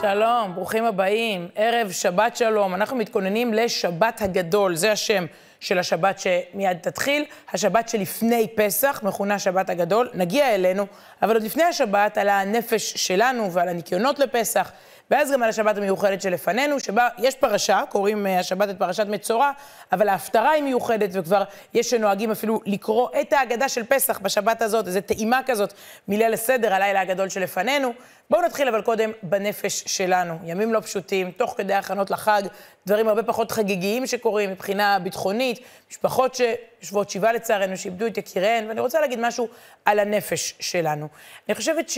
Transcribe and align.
שלום, 0.00 0.54
ברוכים 0.54 0.84
הבאים. 0.84 1.48
ערב 1.54 1.90
שבת 1.90 2.36
שלום. 2.36 2.74
אנחנו 2.74 2.96
מתכוננים 2.96 3.54
לשבת 3.54 4.22
הגדול, 4.22 4.76
זה 4.76 4.92
השם 4.92 5.26
של 5.60 5.78
השבת 5.78 6.18
שמיד 6.18 6.78
תתחיל. 6.80 7.24
השבת 7.52 7.88
שלפני 7.88 8.46
פסח, 8.54 9.00
מכונה 9.02 9.38
שבת 9.38 9.70
הגדול. 9.70 10.10
נגיע 10.14 10.54
אלינו, 10.54 10.86
אבל 11.22 11.34
עוד 11.34 11.42
לפני 11.42 11.62
השבת, 11.62 12.18
על 12.18 12.28
הנפש 12.28 12.92
שלנו 12.92 13.52
ועל 13.52 13.68
הניקיונות 13.68 14.18
לפסח. 14.18 14.72
ואז 15.10 15.32
גם 15.32 15.42
על 15.42 15.48
השבת 15.48 15.76
המיוחדת 15.76 16.22
שלפנינו, 16.22 16.80
שבה 16.80 17.08
יש 17.18 17.34
פרשה, 17.34 17.82
קוראים 17.88 18.26
uh, 18.26 18.28
השבת 18.28 18.70
את 18.70 18.78
פרשת 18.78 19.06
מצורע, 19.06 19.50
אבל 19.92 20.08
ההפטרה 20.08 20.50
היא 20.50 20.62
מיוחדת, 20.62 21.10
וכבר 21.12 21.42
יש 21.74 21.90
שנוהגים 21.90 22.30
אפילו 22.30 22.60
לקרוא 22.66 23.08
את 23.20 23.32
ההגדה 23.32 23.68
של 23.68 23.84
פסח 23.84 24.18
בשבת 24.18 24.62
הזאת, 24.62 24.86
איזו 24.86 25.00
טעימה 25.00 25.40
כזאת 25.46 25.72
מליל 26.08 26.32
הסדר, 26.32 26.74
הלילה 26.74 27.00
הגדול 27.00 27.28
שלפנינו. 27.28 27.92
בואו 28.30 28.42
נתחיל 28.42 28.68
אבל 28.68 28.82
קודם 28.82 29.12
בנפש 29.22 29.84
שלנו. 29.86 30.38
ימים 30.44 30.74
לא 30.74 30.80
פשוטים, 30.80 31.30
תוך 31.30 31.54
כדי 31.56 31.74
הכנות 31.74 32.10
לחג, 32.10 32.42
דברים 32.86 33.08
הרבה 33.08 33.22
פחות 33.22 33.52
חגיגיים 33.52 34.06
שקורים 34.06 34.50
מבחינה 34.50 34.98
ביטחונית, 34.98 35.60
משפחות 35.90 36.34
שיושבות 36.34 37.10
שבעה 37.10 37.32
לצערנו, 37.32 37.76
שאיבדו 37.76 38.06
את 38.06 38.18
יקיריהן, 38.18 38.68
ואני 38.68 38.80
רוצה 38.80 39.00
להגיד 39.00 39.18
משהו 39.22 39.48
על 39.84 39.98
הנפש 39.98 40.54
שלנו. 40.60 41.08
אני 41.48 41.54
חושבת 41.54 41.88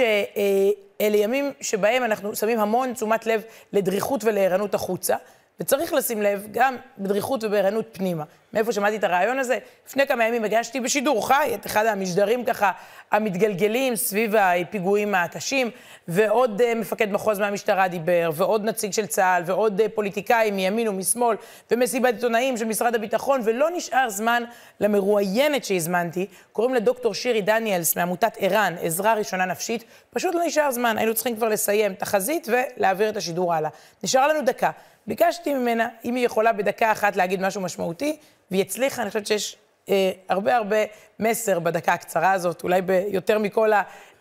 שאלה 1.01 1.17
ימים 1.17 1.53
שבהם 1.61 2.05
אנחנו 2.05 2.37
שמים 2.37 2.61
המון 2.61 2.93
תשומת 2.95 3.27
לב 3.27 3.43
לדריכות 3.73 4.25
ולערנות 4.25 4.75
החוצה. 4.75 5.17
וצריך 5.61 5.93
לשים 5.93 6.23
לב 6.23 6.47
גם 6.53 6.77
בדריכות 6.99 7.45
ובערנות 7.45 7.85
פנימה. 7.93 8.25
מאיפה 8.53 8.73
שמעתי 8.73 8.97
את 8.97 9.05
הרעיון 9.05 9.39
הזה? 9.39 9.59
לפני 9.87 10.07
כמה 10.07 10.25
ימים 10.25 10.45
הגשתי 10.45 10.81
בשידור 10.81 11.29
חי 11.29 11.51
את 11.55 11.67
אחד 11.67 11.87
המשדרים 11.87 12.45
ככה 12.45 12.73
המתגלגלים 13.11 13.97
סביב 13.97 14.35
הפיגועים 14.37 15.15
הקשים, 15.15 15.71
ועוד 16.09 16.61
uh, 16.61 16.75
מפקד 16.75 17.13
מחוז 17.13 17.39
מהמשטרה 17.39 17.89
דיבר, 17.89 18.31
ועוד 18.35 18.65
נציג 18.65 18.93
של 18.93 19.07
צה"ל, 19.07 19.43
ועוד 19.47 19.81
uh, 19.81 19.85
פוליטיקאים 19.95 20.57
מימין 20.57 20.89
ומשמאל, 20.89 21.37
ומסיבת 21.71 22.15
עיתונאים 22.15 22.57
של 22.57 22.65
משרד 22.65 22.95
הביטחון, 22.95 23.41
ולא 23.45 23.69
נשאר 23.71 24.11
זמן 24.11 24.43
למרואיינת 24.81 25.65
שהזמנתי. 25.65 26.27
קוראים 26.53 26.75
לדוקטור 26.75 27.15
שירי 27.15 27.43
דניאלס 27.43 27.97
מעמותת 27.97 28.37
ער"ן, 28.39 28.75
עזרה 28.81 29.15
ראשונה 29.15 29.45
נפשית. 29.45 29.85
פשוט 30.11 30.35
לא 30.35 30.45
נשאר 30.45 30.71
זמן, 30.71 30.99
היינו 30.99 31.15
צריכים 31.15 31.37
כבר 31.37 31.49
לסיים 31.49 31.95
תחזית 31.95 32.49
ולהעביר 32.49 33.09
את 33.09 33.17
השידור 33.17 33.55
הלאה. 33.55 33.71
נשאר 34.03 34.29
לנו 34.29 34.43
דקה. 34.43 34.71
ביקשתי 35.07 35.55
ממנה, 35.55 35.89
אם 36.05 36.15
היא 36.15 36.27
יכולה 36.27 36.53
בדקה 36.53 36.93
אחת 36.93 37.17
להגיד 37.17 37.41
משהו 37.41 37.61
משמעותי, 37.61 38.17
והיא 38.51 38.63
הצליחה, 38.63 39.03
אני 39.03 39.11
חושבת 39.11 39.27
שיש 39.27 39.57
אה, 39.89 40.11
הרבה 40.29 40.57
הרבה 40.57 40.77
מסר 41.19 41.59
בדקה 41.59 41.93
הקצרה 41.93 42.33
הזאת, 42.33 42.63
אולי 42.63 42.83
ביותר 42.83 43.39
מכל 43.39 43.71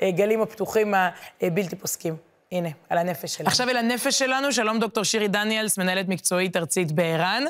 הגלים 0.02 0.42
הפתוחים 0.42 0.94
הבלתי 1.42 1.76
פוסקים. 1.76 2.16
הנה, 2.52 2.70
על 2.90 2.98
הנפש 2.98 3.36
שלנו. 3.36 3.48
עכשיו 3.48 3.70
אל 3.70 3.78
הנפש 3.78 4.20
שלנו, 4.20 4.52
שלום 4.52 4.80
דוקטור 4.80 5.04
שירי 5.04 5.28
דניאלס, 5.28 5.78
מנהלת 5.78 6.08
מקצועית 6.08 6.58
ארצית 6.58 6.92
בער"ן. 6.92 7.44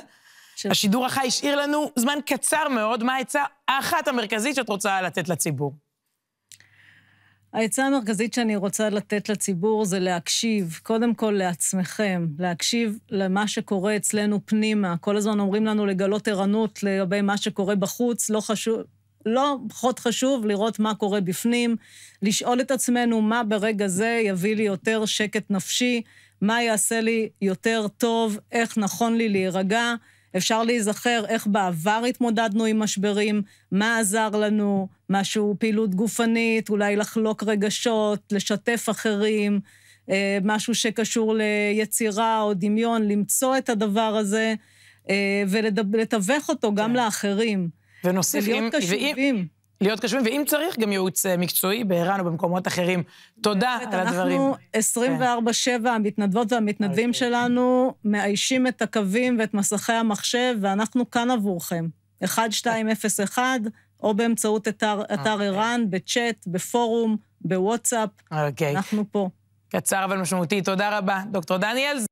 של... 0.56 0.72
השידור 0.72 1.06
החי 1.06 1.28
השאיר 1.28 1.56
לנו 1.56 1.92
זמן 1.96 2.20
קצר 2.26 2.68
מאוד, 2.70 3.04
מה 3.04 3.16
העצה 3.16 3.44
האחת 3.68 4.08
המרכזית 4.08 4.56
שאת 4.56 4.70
רוצה 4.70 5.02
לתת 5.02 5.30
לציבור? 5.30 5.74
העצה 7.54 7.86
המרכזית 7.86 8.34
שאני 8.34 8.56
רוצה 8.56 8.90
לתת 8.90 9.30
לציבור 9.30 9.86
זה 9.86 10.00
להקשיב, 10.00 10.80
קודם 10.84 11.14
כל 11.14 11.32
לעצמכם, 11.32 12.28
להקשיב 12.40 12.98
למה 13.10 13.48
שקורה 13.48 13.96
אצלנו 13.96 14.40
פנימה. 14.46 14.98
כל 14.98 15.18
הזמן 15.18 15.40
אומרים 15.40 15.66
לנו 15.66 15.86
לגלות 15.86 16.28
ערנות 16.28 16.84
לגבי 16.84 17.22
מה 17.22 17.38
שקורה 17.38 17.76
בחוץ, 17.76 18.30
לא 18.30 18.42
חשוב, 18.42 18.80
לא 19.26 19.58
פחות 19.70 20.00
חשוב 20.00 20.46
לראות 20.46 20.80
מה 20.80 20.96
קורה 20.96 21.22
בפנים, 21.22 21.76
לשאול 22.22 22.62
את 22.62 22.72
עצמנו 22.72 23.22
מה 23.22 23.44
ברגע 23.44 23.88
זה 23.88 24.22
יביא 24.26 24.56
לי 24.56 24.64
יותר 24.64 25.06
שקט 25.06 25.44
נפשי, 25.50 26.02
מה 26.42 26.64
יעשה 26.64 27.02
לי 27.02 27.30
יותר 27.42 27.88
טוב, 27.98 28.40
איך 28.52 28.78
נכון 28.78 29.18
לי 29.18 29.30
להירגע. 29.30 29.96
אפשר 30.38 30.64
להיזכר 30.64 31.24
איך 31.28 31.48
בעבר 31.48 32.04
התמודדנו 32.10 32.66
עם 32.66 32.80
משברים, 32.80 33.42
מה 33.72 34.00
עזר 34.00 34.30
לנו, 34.30 34.88
משהו, 35.10 35.56
פעילות 35.60 35.96
גופנית, 35.96 36.70
אולי 36.70 36.96
לחלוק 36.96 37.44
רגשות, 37.44 38.20
לשתף 38.32 38.88
אחרים, 38.92 39.60
אה, 40.10 40.38
משהו 40.44 40.76
שקשור 40.76 41.36
ליצירה 41.36 42.42
או 42.42 42.54
דמיון, 42.54 43.08
למצוא 43.08 43.58
את 43.58 43.70
הדבר 43.70 44.02
הזה 44.02 44.54
אה, 45.10 45.44
ולתווך 45.48 46.50
אותו 46.50 46.76
גם 46.76 46.90
כן. 46.90 46.96
לאחרים. 46.96 47.70
ונוסיף, 48.04 48.46
ולהיות 48.48 48.76
קשובים. 48.76 49.59
להיות 49.82 50.00
קשובים, 50.00 50.26
ואם 50.26 50.44
צריך, 50.48 50.80
גם 50.80 50.92
ייעוץ 50.92 51.26
אה, 51.26 51.38
מקצועי 51.38 51.84
בער"ן 51.84 52.20
או 52.20 52.26
במקומות 52.26 52.68
אחרים. 52.68 53.04
תודה 53.42 53.78
על 53.92 54.00
הדברים. 54.00 54.42
אנחנו 54.42 54.56
24-7, 55.46 55.50
כן. 55.66 55.88
המתנדבות 55.88 56.54
והמתנדבים 56.54 57.10
אוקיי. 57.10 57.20
שלנו, 57.20 57.94
מאיישים 58.06 58.68
את 58.68 58.82
הקווים 58.82 59.40
ואת 59.40 59.54
מסכי 59.54 59.94
המחשב, 59.94 60.56
ואנחנו 60.62 61.10
כאן 61.10 61.32
עבורכם. 61.32 61.88
1201, 62.24 63.44
או 64.04 64.14
באמצעות 64.14 64.68
אתר 64.68 65.02
אוקיי. 65.02 65.48
ער"ן, 65.48 65.86
בצ'אט, 65.90 66.48
בפורום, 66.48 67.18
בוואטסאפ. 67.42 68.10
אוקיי. 68.32 68.76
אנחנו 68.76 69.04
פה. 69.12 69.30
קצר 69.70 70.06
אבל 70.06 70.18
משמעותי. 70.18 70.62
תודה 70.62 70.98
רבה. 70.98 71.22
דוקטור 71.32 71.58
דניאל. 71.58 72.09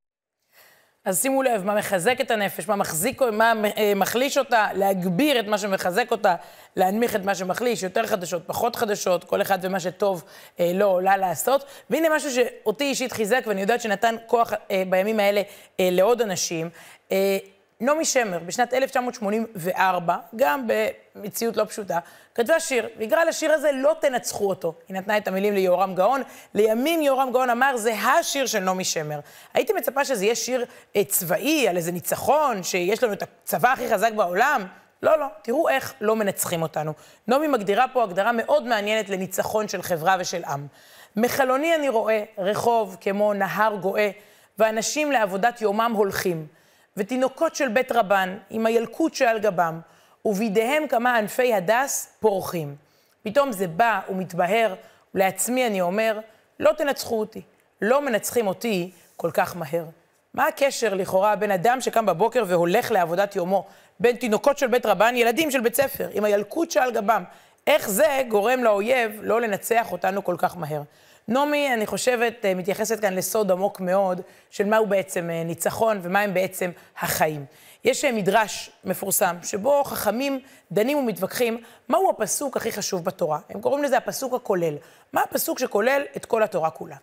אז 1.08 1.22
שימו 1.22 1.44
לב, 1.44 1.64
מה 1.66 1.76
מחזק 1.76 2.22
את 2.22 2.32
הנפש, 2.32 2.68
מה 2.68 2.76
מחזיק, 2.76 3.22
מה 3.22 3.54
אה, 3.78 3.94
מחליש 3.96 4.38
אותה, 4.38 4.68
להגביר 4.74 5.40
את 5.40 5.48
מה 5.48 5.58
שמחזק 5.58 6.12
אותה, 6.12 6.36
להנמיך 6.76 7.16
את 7.16 7.26
מה 7.26 7.36
שמחליש, 7.36 7.84
יותר 7.84 8.08
חדשות, 8.08 8.44
פחות 8.48 8.76
חדשות, 8.76 9.24
כל 9.24 9.42
אחד 9.42 9.60
ומה 9.62 9.80
שטוב 9.80 10.24
אה, 10.60 10.72
לא 10.74 10.86
עולה 10.86 11.18
לעשות. 11.18 11.66
והנה 11.90 12.08
משהו 12.16 12.32
שאותי 12.32 12.84
אישית 12.84 13.12
חיזק, 13.12 13.44
ואני 13.48 13.62
יודעת 13.62 13.82
שנתן 13.82 14.16
כוח 14.26 14.54
אה, 14.72 14.84
בימים 14.90 15.20
האלה 15.20 15.42
אה, 15.80 15.90
לעוד 15.92 16.22
אנשים. 16.22 16.70
אה, 17.12 17.38
נעמי 17.80 18.06
שמר, 18.06 18.40
בשנת 18.40 18.74
1984, 18.74 20.16
גם 20.36 20.68
במציאות 21.16 21.58
לא 21.58 21.66
פשוטה, 21.66 22.00
כתבה 22.36 22.60
שיר, 22.60 22.90
והגרה 23.00 23.26
לשיר 23.26 23.54
הזה 23.54 23.72
"לא 23.72 23.96
תנצחו 24.02 24.50
אותו". 24.50 24.74
היא 24.88 24.98
נתנה 24.98 25.18
את 25.18 25.28
המילים 25.28 25.54
ליהורם 25.54 25.96
גאון. 25.96 26.22
לימים 26.54 27.02
יהורם 27.02 27.32
גאון 27.32 27.50
אמר, 27.50 27.78
זה 27.78 27.94
השיר 27.94 28.46
של 28.46 28.60
נעמי 28.60 28.84
שמר. 28.84 29.20
הייתי 29.54 29.74
מצפה 29.74 30.06
שזה 30.06 30.26
יהיה 30.26 30.36
שיר 30.36 30.66
אה, 30.96 31.04
צבאי, 31.04 31.68
על 31.68 31.78
איזה 31.78 31.92
ניצחון, 31.92 32.64
שיש 32.64 33.04
לנו 33.04 33.14
את 33.14 33.24
הצבא 33.24 33.72
הכי 33.72 33.90
חזק 33.90 34.12
בעולם. 34.14 34.68
לא, 35.04 35.20
לא, 35.20 35.26
תראו 35.42 35.70
איך 35.70 35.94
לא 36.02 36.16
מנצחים 36.16 36.62
אותנו. 36.62 36.94
נעמי 37.28 37.48
מגדירה 37.48 37.86
פה 37.94 38.04
הגדרה 38.04 38.32
מאוד 38.32 38.68
מעניינת 38.68 39.10
לניצחון 39.10 39.68
של 39.68 39.82
חברה 39.82 40.16
ושל 40.20 40.46
עם. 40.46 40.68
מחלוני 41.16 41.76
אני 41.76 41.90
רואה 41.90 42.24
רחוב 42.38 42.98
כמו 43.02 43.34
נהר 43.34 43.76
גואה, 43.76 44.10
ואנשים 44.58 45.12
לעבודת 45.12 45.62
יומם 45.62 45.94
הולכים. 45.96 46.48
ותינוקות 46.98 47.56
של 47.56 47.68
בית 47.68 47.92
רבן, 47.92 48.38
עם 48.50 48.66
הילקוט 48.66 49.14
שעל 49.14 49.40
גבם, 49.40 49.80
ובידיהם 50.26 50.88
כמה 50.88 51.18
ענפי 51.18 51.54
הדס 51.54 52.14
פורחים. 52.20 52.76
פתאום 53.24 53.52
זה 53.52 53.68
בא 53.68 54.00
ומתבהר, 54.10 54.76
ולעצמי 55.16 55.68
אני 55.68 55.82
אומר, 55.82 56.20
לא 56.60 56.72
תנצחו 56.78 57.20
אותי, 57.20 57.42
לא 57.82 58.02
מנצחים 58.02 58.48
אותי 58.48 58.92
כל 59.16 59.32
כך 59.34 59.56
מהר. 59.56 59.86
מה 60.34 60.48
הקשר 60.48 60.94
לכאורה 60.94 61.36
בין 61.36 61.52
אדם 61.52 61.82
שקם 61.82 62.06
בבוקר 62.06 62.44
והולך 62.48 62.92
לעבודת 62.92 63.36
יומו, 63.36 63.66
בין 64.00 64.16
תינוקות 64.16 64.58
של 64.58 64.68
בית 64.68 64.86
רבן, 64.86 65.16
ילדים 65.16 65.52
של 65.52 65.60
בית 65.60 65.76
ספר, 65.76 66.10
עם 66.14 66.24
הילקוט 66.24 66.72
שעל 66.72 66.92
גבם? 66.92 67.24
איך 67.68 67.90
זה 67.90 68.22
גורם 68.28 68.64
לאויב 68.64 69.20
לא 69.24 69.42
לנצח 69.42 69.92
אותנו 69.92 70.24
כל 70.24 70.36
כך 70.38 70.58
מהר? 70.58 70.82
נעמי, 71.30 71.74
אני 71.74 71.86
חושבת, 71.86 72.46
אה, 72.46 72.54
מתייחסת 72.54 73.00
כאן 73.00 73.14
לסוד 73.14 73.52
עמוק 73.52 73.80
מאוד 73.80 74.22
של 74.50 74.66
מהו 74.66 74.86
בעצם 74.86 75.30
אה, 75.30 75.44
ניצחון 75.44 76.00
ומהם 76.02 76.34
בעצם 76.34 76.72
החיים. 76.98 77.46
יש 77.84 78.06
אה, 78.06 78.12
מדרש 78.12 78.72
מפורסם, 78.84 79.36
שבו 79.44 79.84
חכמים 79.84 80.40
דנים 80.72 80.98
ומתווכחים 80.98 81.58
מהו 81.90 82.10
הפסוק 82.10 82.58
הכי 82.58 82.72
חשוב 82.72 83.04
בתורה. 83.04 83.40
הם 83.50 83.62
קוראים 83.62 83.84
לזה 83.84 83.98
הפסוק 83.98 84.34
הכולל. 84.34 84.76
מה 85.14 85.22
הפסוק 85.22 85.60
שכולל 85.60 86.02
את 86.18 86.26
כל 86.26 86.44
התורה 86.44 86.70
כולה? 86.70 86.96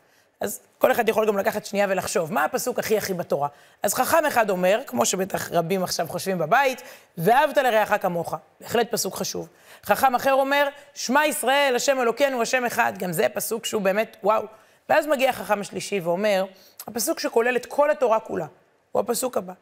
אז 0.45 0.61
כל 0.79 0.93
אחד 0.93 1.09
יכול 1.09 1.27
גם 1.27 1.39
לקחת 1.39 1.65
שנייה 1.65 1.87
ולחשוב, 1.91 2.33
מה 2.33 2.45
הפסוק 2.45 2.79
הכי 2.79 2.99
הכי 2.99 3.15
בתורה? 3.15 3.49
אז 3.83 3.95
חכם 3.95 4.27
אחד 4.27 4.51
אומר, 4.51 4.81
כמו 4.87 5.07
שבטח 5.07 5.53
רבים 5.53 5.83
עכשיו 5.83 6.07
חושבים 6.09 6.39
בבית, 6.39 6.83
ואהבת 7.19 7.57
לרעך 7.57 8.03
כמוך. 8.03 8.35
בהחלט 8.61 8.91
פסוק 8.91 9.15
חשוב. 9.15 9.49
חכם 9.85 10.15
אחר 10.15 10.33
אומר, 10.33 10.69
שמע 10.95 11.27
ישראל, 11.27 11.73
השם 11.77 12.01
אלוקינו, 12.01 12.43
השם 12.43 12.65
אחד. 12.65 12.93
גם 12.99 13.13
זה 13.13 13.27
פסוק 13.29 13.67
שהוא 13.67 13.83
באמת, 13.83 14.17
וואו. 14.23 14.43
ואז 14.89 15.07
מגיע 15.07 15.31
החכם 15.31 15.61
השלישי 15.61 16.01
ואומר, 16.01 16.45
הפסוק 16.87 17.19
שכולל 17.19 17.57
את 17.57 17.67
כל 17.67 17.91
התורה 17.91 18.21
כולה, 18.21 18.47
הוא 18.93 19.01
הפסוק 19.01 19.37
הבא. 19.37 19.53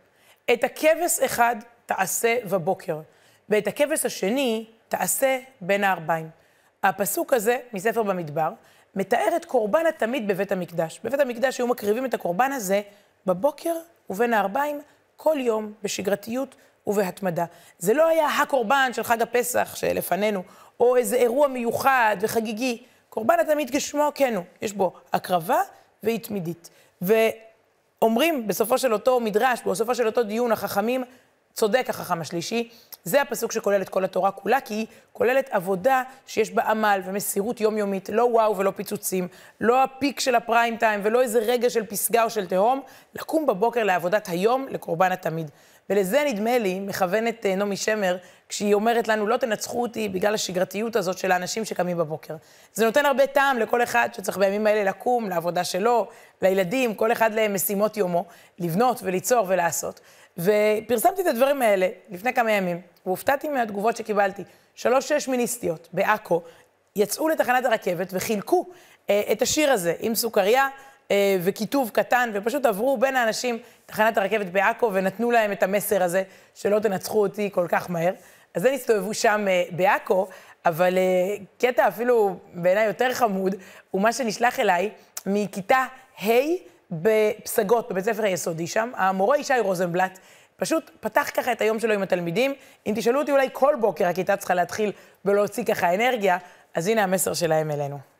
את 0.52 0.64
הכבש 0.64 1.20
אחד 1.24 1.56
תעשה 1.86 2.36
בבוקר, 2.50 3.00
ואת 3.48 3.66
הכבש 3.66 4.06
השני 4.06 4.66
תעשה 4.88 5.38
בין 5.60 5.84
הארבעים. 5.84 6.28
הפסוק 6.82 7.32
הזה, 7.32 7.58
מספר 7.72 8.02
במדבר, 8.02 8.50
מתאר 8.94 9.36
את 9.36 9.44
קורבן 9.44 9.86
התמיד 9.88 10.28
בבית 10.28 10.52
המקדש. 10.52 11.00
בבית 11.04 11.20
המקדש 11.20 11.58
היו 11.58 11.66
מקריבים 11.66 12.04
את 12.04 12.14
הקורבן 12.14 12.52
הזה 12.52 12.82
בבוקר 13.26 13.74
ובין 14.10 14.34
הארבעים, 14.34 14.80
כל 15.16 15.36
יום, 15.38 15.72
בשגרתיות 15.82 16.54
ובהתמדה. 16.86 17.44
זה 17.78 17.94
לא 17.94 18.08
היה 18.08 18.26
הקורבן 18.26 18.90
של 18.92 19.02
חג 19.02 19.22
הפסח 19.22 19.74
שלפנינו, 19.76 20.42
או 20.80 20.96
איזה 20.96 21.16
אירוע 21.16 21.48
מיוחד 21.48 22.16
וחגיגי. 22.20 22.82
קורבן 23.08 23.34
התמיד 23.40 23.70
כשמו 23.72 24.10
כן 24.14 24.34
הוא, 24.36 24.44
יש 24.62 24.72
בו 24.72 24.92
הקרבה 25.12 25.60
והיא 26.02 26.20
תמידית. 26.20 26.70
ואומרים 27.02 28.46
בסופו 28.46 28.78
של 28.78 28.92
אותו 28.92 29.20
מדרש, 29.20 29.62
בסופו 29.62 29.94
של 29.94 30.06
אותו 30.06 30.22
דיון, 30.22 30.52
החכמים, 30.52 31.04
צודק 31.52 31.86
החכם 31.88 32.20
השלישי, 32.20 32.68
זה 33.04 33.22
הפסוק 33.22 33.52
שכולל 33.52 33.82
את 33.82 33.88
כל 33.88 34.04
התורה 34.04 34.30
כולה, 34.30 34.60
כי 34.60 34.74
היא 34.74 34.86
כוללת 35.12 35.48
עבודה 35.50 36.02
שיש 36.26 36.50
בה 36.50 36.62
עמל 36.62 37.00
ומסירות 37.04 37.60
יומיומית, 37.60 38.08
לא 38.08 38.22
וואו 38.22 38.56
ולא 38.56 38.70
פיצוצים, 38.76 39.28
לא 39.60 39.82
הפיק 39.82 40.20
של 40.20 40.34
הפריים 40.34 40.76
טיים 40.76 41.00
ולא 41.02 41.22
איזה 41.22 41.38
רגע 41.38 41.70
של 41.70 41.86
פסגה 41.86 42.24
או 42.24 42.30
של 42.30 42.46
תהום, 42.46 42.80
לקום 43.14 43.46
בבוקר 43.46 43.84
לעבודת 43.84 44.28
היום, 44.28 44.66
לקורבן 44.70 45.12
התמיד. 45.12 45.50
ולזה 45.90 46.24
נדמה 46.26 46.58
לי, 46.58 46.80
מכוונת 46.80 47.46
אה, 47.46 47.56
נעמי 47.56 47.76
שמר, 47.76 48.16
כשהיא 48.52 48.74
אומרת 48.74 49.08
לנו, 49.08 49.26
לא 49.26 49.36
תנצחו 49.36 49.82
אותי 49.82 50.08
בגלל 50.08 50.34
השגרתיות 50.34 50.96
הזאת 50.96 51.18
של 51.18 51.32
האנשים 51.32 51.64
שקמים 51.64 51.98
בבוקר. 51.98 52.34
זה 52.74 52.84
נותן 52.84 53.06
הרבה 53.06 53.26
טעם 53.26 53.58
לכל 53.58 53.82
אחד 53.82 54.08
שצריך 54.12 54.38
בימים 54.38 54.66
האלה 54.66 54.84
לקום, 54.90 55.28
לעבודה 55.28 55.64
שלו, 55.64 56.08
לילדים, 56.42 56.94
כל 56.94 57.12
אחד 57.12 57.34
למשימות 57.34 57.96
יומו, 57.96 58.24
לבנות 58.58 59.00
וליצור 59.02 59.44
ולעשות. 59.48 60.00
ופרסמתי 60.38 61.22
את 61.22 61.26
הדברים 61.26 61.62
האלה 61.62 61.88
לפני 62.10 62.34
כמה 62.34 62.52
ימים, 62.52 62.80
והופתעתי 63.06 63.48
מהתגובות 63.48 63.96
שקיבלתי. 63.96 64.42
שלוש 64.74 65.12
שמיניסטיות 65.12 65.88
בעכו 65.92 66.42
יצאו 66.96 67.28
לתחנת 67.28 67.64
הרכבת 67.64 68.08
וחילקו 68.12 68.66
אה, 69.10 69.22
את 69.32 69.42
השיר 69.42 69.72
הזה 69.72 69.94
עם 70.00 70.14
סוכריה 70.14 70.68
אה, 71.10 71.36
וכיתוב 71.40 71.90
קטן, 71.90 72.30
ופשוט 72.34 72.66
עברו 72.66 72.96
בין 72.96 73.16
האנשים 73.16 73.58
תחנת 73.86 74.18
הרכבת 74.18 74.46
בעכו 74.46 74.90
ונתנו 74.92 75.30
להם 75.30 75.52
את 75.52 75.62
המסר 75.62 76.02
הזה, 76.02 76.22
שלא 76.54 76.78
תנצחו 76.78 77.22
אותי 77.22 77.50
כל 77.52 77.66
כך 77.68 77.90
מהר. 77.90 78.12
אז 78.54 78.64
הם 78.64 78.74
הסתובבו 78.74 79.14
שם 79.14 79.44
אה, 79.48 79.64
בעכו, 79.70 80.28
אבל 80.66 80.98
אה, 80.98 81.36
קטע 81.58 81.88
אפילו 81.88 82.36
בעיניי 82.54 82.86
יותר 82.86 83.14
חמוד, 83.14 83.54
הוא 83.90 84.02
מה 84.02 84.12
שנשלח 84.12 84.60
אליי 84.60 84.90
מכיתה 85.26 85.86
ה' 86.22 86.30
בפסגות, 86.90 87.90
בבית 87.90 88.04
ספר 88.04 88.24
היסודי 88.24 88.66
שם. 88.66 88.90
המורה 88.96 89.38
ישי 89.38 89.54
רוזנבלט 89.60 90.18
פשוט 90.56 90.90
פתח 91.00 91.30
ככה 91.34 91.52
את 91.52 91.60
היום 91.60 91.80
שלו 91.80 91.94
עם 91.94 92.02
התלמידים. 92.02 92.54
אם 92.86 92.92
תשאלו 92.96 93.20
אותי 93.20 93.32
אולי 93.32 93.48
כל 93.52 93.74
בוקר 93.80 94.06
הכיתה 94.06 94.36
צריכה 94.36 94.54
להתחיל 94.54 94.92
ולהוציא 95.24 95.64
ככה 95.64 95.94
אנרגיה, 95.94 96.38
אז 96.74 96.88
הנה 96.88 97.02
המסר 97.02 97.34
שלהם 97.34 97.70
אלינו. 97.70 98.11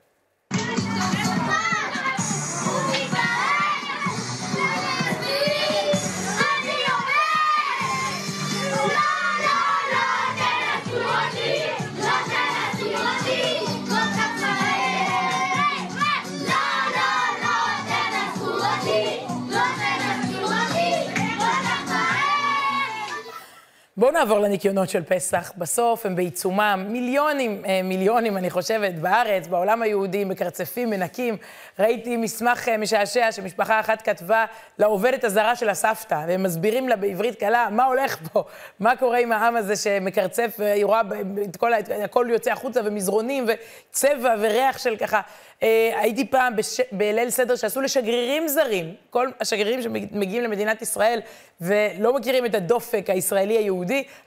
נעבור 24.12 24.38
לניקיונות 24.38 24.88
של 24.88 25.03
פסח. 25.03 25.53
בסוף 25.56 26.06
הם 26.06 26.17
בעיצומם, 26.17 26.85
מיליונים, 26.88 27.62
אה, 27.67 27.81
מיליונים, 27.85 28.37
אני 28.37 28.50
חושבת, 28.50 28.94
בארץ, 28.94 29.47
בעולם 29.47 29.82
היהודי, 29.82 30.25
מקרצפים, 30.25 30.91
מנקים. 30.91 31.37
ראיתי 31.79 32.17
מסמך 32.17 32.69
אה, 32.69 32.76
משעשע 32.76 33.32
שמשפחה 33.32 33.81
אחת 33.81 34.03
כתבה 34.03 34.44
לעובדת 34.79 35.25
הזרה 35.25 35.56
של 35.56 35.69
הסבתא, 35.69 36.25
והם 36.29 36.43
מסבירים 36.43 36.88
לה 36.88 36.97
בעברית 36.97 37.41
קלה 37.41 37.69
מה 37.70 37.85
הולך 37.85 38.17
פה, 38.32 38.44
מה 38.81 38.97
קורה 38.97 39.19
עם 39.19 39.32
העם 39.32 39.56
הזה 39.56 39.76
שמקרצף, 39.76 40.56
והיא 40.58 40.85
רואה 40.85 41.00
את 41.44 41.56
כל, 41.56 41.73
הכל 42.05 42.26
יוצא 42.31 42.53
החוצה, 42.53 42.81
ומזרונים, 42.85 43.47
וצבע, 43.49 44.35
וריח 44.41 44.79
של 44.79 44.97
ככה. 44.97 45.20
אה, 45.62 45.91
הייתי 45.94 46.25
פעם 46.25 46.56
בש... 46.56 46.81
בליל 46.93 47.31
סדר 47.31 47.56
שעשו 47.56 47.81
לשגרירים 47.81 48.49
זרים, 48.49 48.94
כל 49.11 49.29
השגרירים 49.41 49.82
שמגיעים 49.82 50.43
למדינת 50.43 50.82
ישראל 50.82 51.20
ולא 51.61 52.15
מכירים 52.15 52.47
את 52.47 52.55
הדופק 52.55 53.11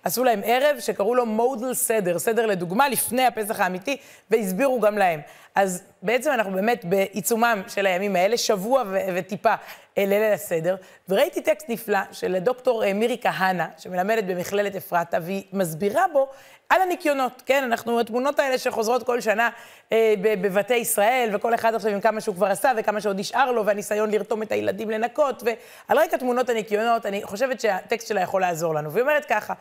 עשו 0.03 0.23
להם 0.23 0.41
ערב 0.45 0.79
שקראו 0.79 1.15
לו 1.15 1.25
מודל 1.25 1.73
סדר, 1.73 2.19
סדר 2.19 2.45
לדוגמה, 2.45 2.89
לפני 2.89 3.25
הפסח 3.25 3.59
האמיתי, 3.59 3.97
והסבירו 4.31 4.79
גם 4.79 4.97
להם. 4.97 5.21
אז 5.55 5.83
בעצם 6.01 6.31
אנחנו 6.31 6.51
באמת 6.51 6.85
בעיצומם 6.85 7.61
של 7.67 7.85
הימים 7.85 8.15
האלה, 8.15 8.37
שבוע 8.37 8.83
ו- 8.87 8.97
וטיפה 9.15 9.53
אה, 9.97 10.05
לליל 10.05 10.33
הסדר, 10.33 10.75
וראיתי 11.09 11.41
טקסט 11.41 11.69
נפלא 11.69 11.99
של 12.11 12.39
דוקטור 12.39 12.83
אה, 12.83 12.93
מירי 12.93 13.17
כהנא, 13.21 13.65
שמלמדת 13.77 14.23
במכללת 14.23 14.75
אפרתה, 14.75 15.17
והיא 15.21 15.43
מסבירה 15.53 16.05
בו 16.13 16.29
על 16.69 16.81
הניקיונות, 16.81 17.43
כן? 17.45 17.63
אנחנו, 17.63 17.99
התמונות 17.99 18.39
האלה 18.39 18.57
שחוזרות 18.57 19.03
כל 19.03 19.21
שנה 19.21 19.49
אה, 19.91 20.13
בבתי 20.21 20.75
ישראל, 20.75 21.29
וכל 21.33 21.55
אחד 21.55 21.75
עכשיו 21.75 21.91
עם 21.91 22.01
כמה 22.01 22.21
שהוא 22.21 22.35
כבר 22.35 22.47
עשה 22.47 22.71
וכמה 22.77 23.01
שעוד 23.01 23.19
נשאר 23.19 23.51
לו, 23.51 23.65
והניסיון 23.65 24.11
לרתום 24.11 24.43
את 24.43 24.51
הילדים 24.51 24.89
לנקות, 24.89 25.43
ועל 25.43 25.99
רקע 25.99 26.17
תמונות 26.17 26.49
הניקיונות, 26.49 27.05
אני 27.05 27.23
חושבת 27.23 27.59
שהטקסט 27.59 28.07
שלה 28.07 28.21
יכול 28.21 28.41
לעזור 28.41 28.75
לנו. 28.75 28.91
והיא 28.91 29.01
אומרת 29.01 29.25
ככה, 29.25 29.53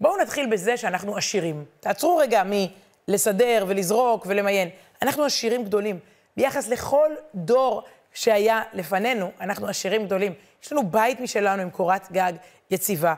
בואו 0.00 0.16
נתחיל 0.16 0.46
בזה 0.46 0.76
שאנחנו 0.76 1.16
עשירים. 1.16 1.64
תעצרו 1.80 2.16
רגע 2.16 2.42
מלסדר 3.08 3.64
ולזרוק 3.68 4.26
ולמיין. 4.28 4.68
אנחנו 5.02 5.24
עשירים 5.24 5.64
גדולים. 5.64 5.98
ביחס 6.36 6.68
לכל 6.68 7.10
דור 7.34 7.82
שהיה 8.14 8.62
לפנינו, 8.72 9.30
אנחנו 9.40 9.68
עשירים 9.68 10.04
גדולים. 10.04 10.32
יש 10.62 10.72
לנו 10.72 10.86
בית 10.86 11.20
משלנו 11.20 11.62
עם 11.62 11.70
קורת 11.70 12.12
גג 12.12 12.32
יציבה, 12.70 13.14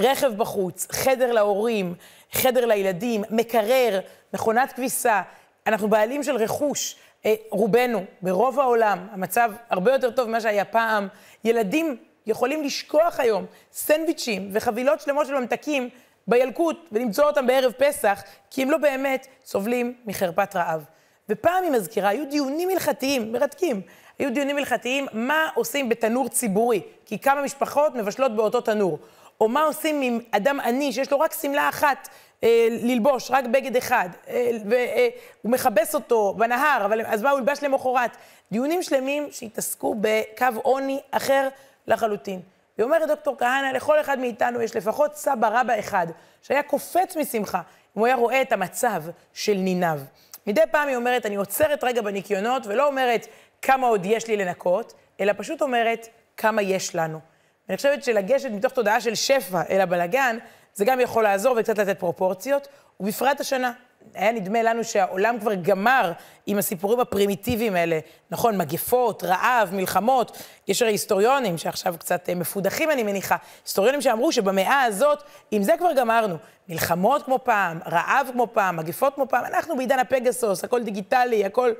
רכב 0.00 0.32
בחוץ, 0.36 0.86
חדר 0.90 1.32
להורים, 1.32 1.94
חדר 2.32 2.66
לילדים, 2.66 3.22
מקרר, 3.30 4.00
מכונת 4.34 4.72
כביסה. 4.72 5.22
אנחנו 5.66 5.88
בעלים 5.88 6.22
של 6.22 6.36
רכוש, 6.36 6.96
אה, 7.26 7.34
רובנו, 7.50 8.04
ברוב 8.22 8.60
העולם, 8.60 9.06
המצב 9.10 9.50
הרבה 9.70 9.92
יותר 9.92 10.10
טוב 10.10 10.28
ממה 10.28 10.40
שהיה 10.40 10.64
פעם. 10.64 11.08
ילדים 11.44 11.96
יכולים 12.26 12.62
לשכוח 12.64 13.20
היום 13.20 13.46
סנדוויצ'ים 13.72 14.50
וחבילות 14.52 15.00
שלמות 15.00 15.26
של 15.26 15.34
ממתקים 15.34 15.88
בילקוט 16.26 16.88
ולמצוא 16.92 17.24
אותם 17.24 17.46
בערב 17.46 17.72
פסח, 17.72 18.22
כי 18.50 18.62
הם 18.62 18.70
לא 18.70 18.78
באמת 18.78 19.26
סובלים 19.44 19.94
מחרפת 20.06 20.56
רעב. 20.56 20.84
ופעם, 21.28 21.64
היא 21.64 21.72
מזכירה, 21.72 22.08
היו 22.08 22.30
דיונים 22.30 22.70
הלכתיים, 22.70 23.32
מרתקים. 23.32 23.80
היו 24.18 24.32
דיונים 24.34 24.56
הלכתיים, 24.56 25.06
מה 25.12 25.48
עושים 25.54 25.88
בתנור 25.88 26.28
ציבורי, 26.28 26.82
כי 27.06 27.18
כמה 27.18 27.42
משפחות 27.42 27.94
מבשלות 27.94 28.36
באותו 28.36 28.60
תנור. 28.60 28.98
או 29.40 29.48
מה 29.48 29.62
עושים 29.62 30.02
עם 30.02 30.18
אדם 30.30 30.60
עני 30.60 30.92
שיש 30.92 31.12
לו 31.12 31.20
רק 31.20 31.32
שמלה 31.32 31.68
אחת 31.68 32.08
אה, 32.44 32.68
ללבוש, 32.70 33.30
רק 33.30 33.44
בגד 33.44 33.76
אחד, 33.76 34.08
אה, 34.28 34.50
והוא 34.64 34.74
אה, 34.74 35.08
מכבס 35.44 35.94
אותו 35.94 36.34
בנהר, 36.34 36.82
אבל 36.84 37.00
אז 37.06 37.22
מה 37.22 37.30
הוא 37.30 37.38
ילבש 37.38 37.62
למחרת? 37.62 38.16
דיונים 38.52 38.82
שלמים 38.82 39.28
שהתעסקו 39.30 39.94
בקו 40.00 40.60
עוני 40.62 41.00
אחר 41.10 41.48
לחלוטין. 41.86 42.40
היא 42.78 42.84
אומרת 42.84 43.08
דוקטור 43.08 43.36
כהנא, 43.38 43.66
לכל 43.72 44.00
אחד 44.00 44.18
מאיתנו 44.18 44.62
יש 44.62 44.76
לפחות 44.76 45.14
סבא 45.14 45.60
רבא 45.60 45.78
אחד, 45.78 46.06
שהיה 46.42 46.62
קופץ 46.62 47.16
משמחה 47.16 47.60
אם 47.96 48.00
הוא 48.00 48.06
היה 48.06 48.16
רואה 48.16 48.42
את 48.42 48.52
המצב 48.52 49.02
של 49.34 49.54
ניניו. 49.54 50.00
מדי 50.46 50.60
פעם 50.70 50.88
היא 50.88 50.96
אומרת, 50.96 51.26
אני 51.26 51.36
עוצרת 51.36 51.84
רגע 51.84 52.02
בניקיונות, 52.02 52.66
ולא 52.66 52.86
אומרת 52.86 53.26
כמה 53.62 53.86
עוד 53.86 54.06
יש 54.06 54.26
לי 54.26 54.36
לנקות, 54.36 54.92
אלא 55.20 55.32
פשוט 55.36 55.62
אומרת 55.62 56.08
כמה 56.36 56.62
יש 56.62 56.94
לנו. 56.94 57.20
אני 57.68 57.76
חושבת 57.76 58.04
שלגשת 58.04 58.50
מתוך 58.50 58.72
תודעה 58.72 59.00
של 59.00 59.14
שפע 59.14 59.62
אל 59.70 59.80
הבלגן, 59.80 60.38
זה 60.74 60.84
גם 60.84 61.00
יכול 61.00 61.22
לעזור 61.22 61.56
וקצת 61.58 61.78
לתת 61.78 61.98
פרופורציות, 61.98 62.68
ובפרט 63.00 63.40
השנה. 63.40 63.72
היה 64.14 64.32
נדמה 64.32 64.62
לנו 64.62 64.84
שהעולם 64.84 65.38
כבר 65.40 65.54
גמר 65.54 66.12
עם 66.46 66.58
הסיפורים 66.58 67.00
הפרימיטיביים 67.00 67.74
האלה. 67.74 67.98
נכון, 68.30 68.58
מגפות, 68.58 69.24
רעב, 69.24 69.74
מלחמות. 69.74 70.42
יש 70.68 70.82
הרי 70.82 70.90
היסטוריונים 70.90 71.58
שעכשיו 71.58 71.94
קצת 71.98 72.28
אה, 72.28 72.34
מפודחים, 72.34 72.90
אני 72.90 73.02
מניחה. 73.02 73.36
היסטוריונים 73.64 74.00
שאמרו 74.00 74.32
שבמאה 74.32 74.82
הזאת, 74.82 75.22
עם 75.50 75.62
זה 75.62 75.72
כבר 75.78 75.92
גמרנו. 75.96 76.36
מלחמות 76.68 77.22
כמו 77.22 77.38
פעם, 77.44 77.78
רעב 77.86 78.28
כמו 78.32 78.46
פעם, 78.52 78.76
מגפות 78.76 79.14
כמו 79.14 79.28
פעם. 79.28 79.44
אנחנו 79.44 79.76
בעידן 79.76 79.98
הפגסוס, 79.98 80.64
הכל 80.64 80.82
דיגיטלי, 80.82 81.44
הכל... 81.44 81.72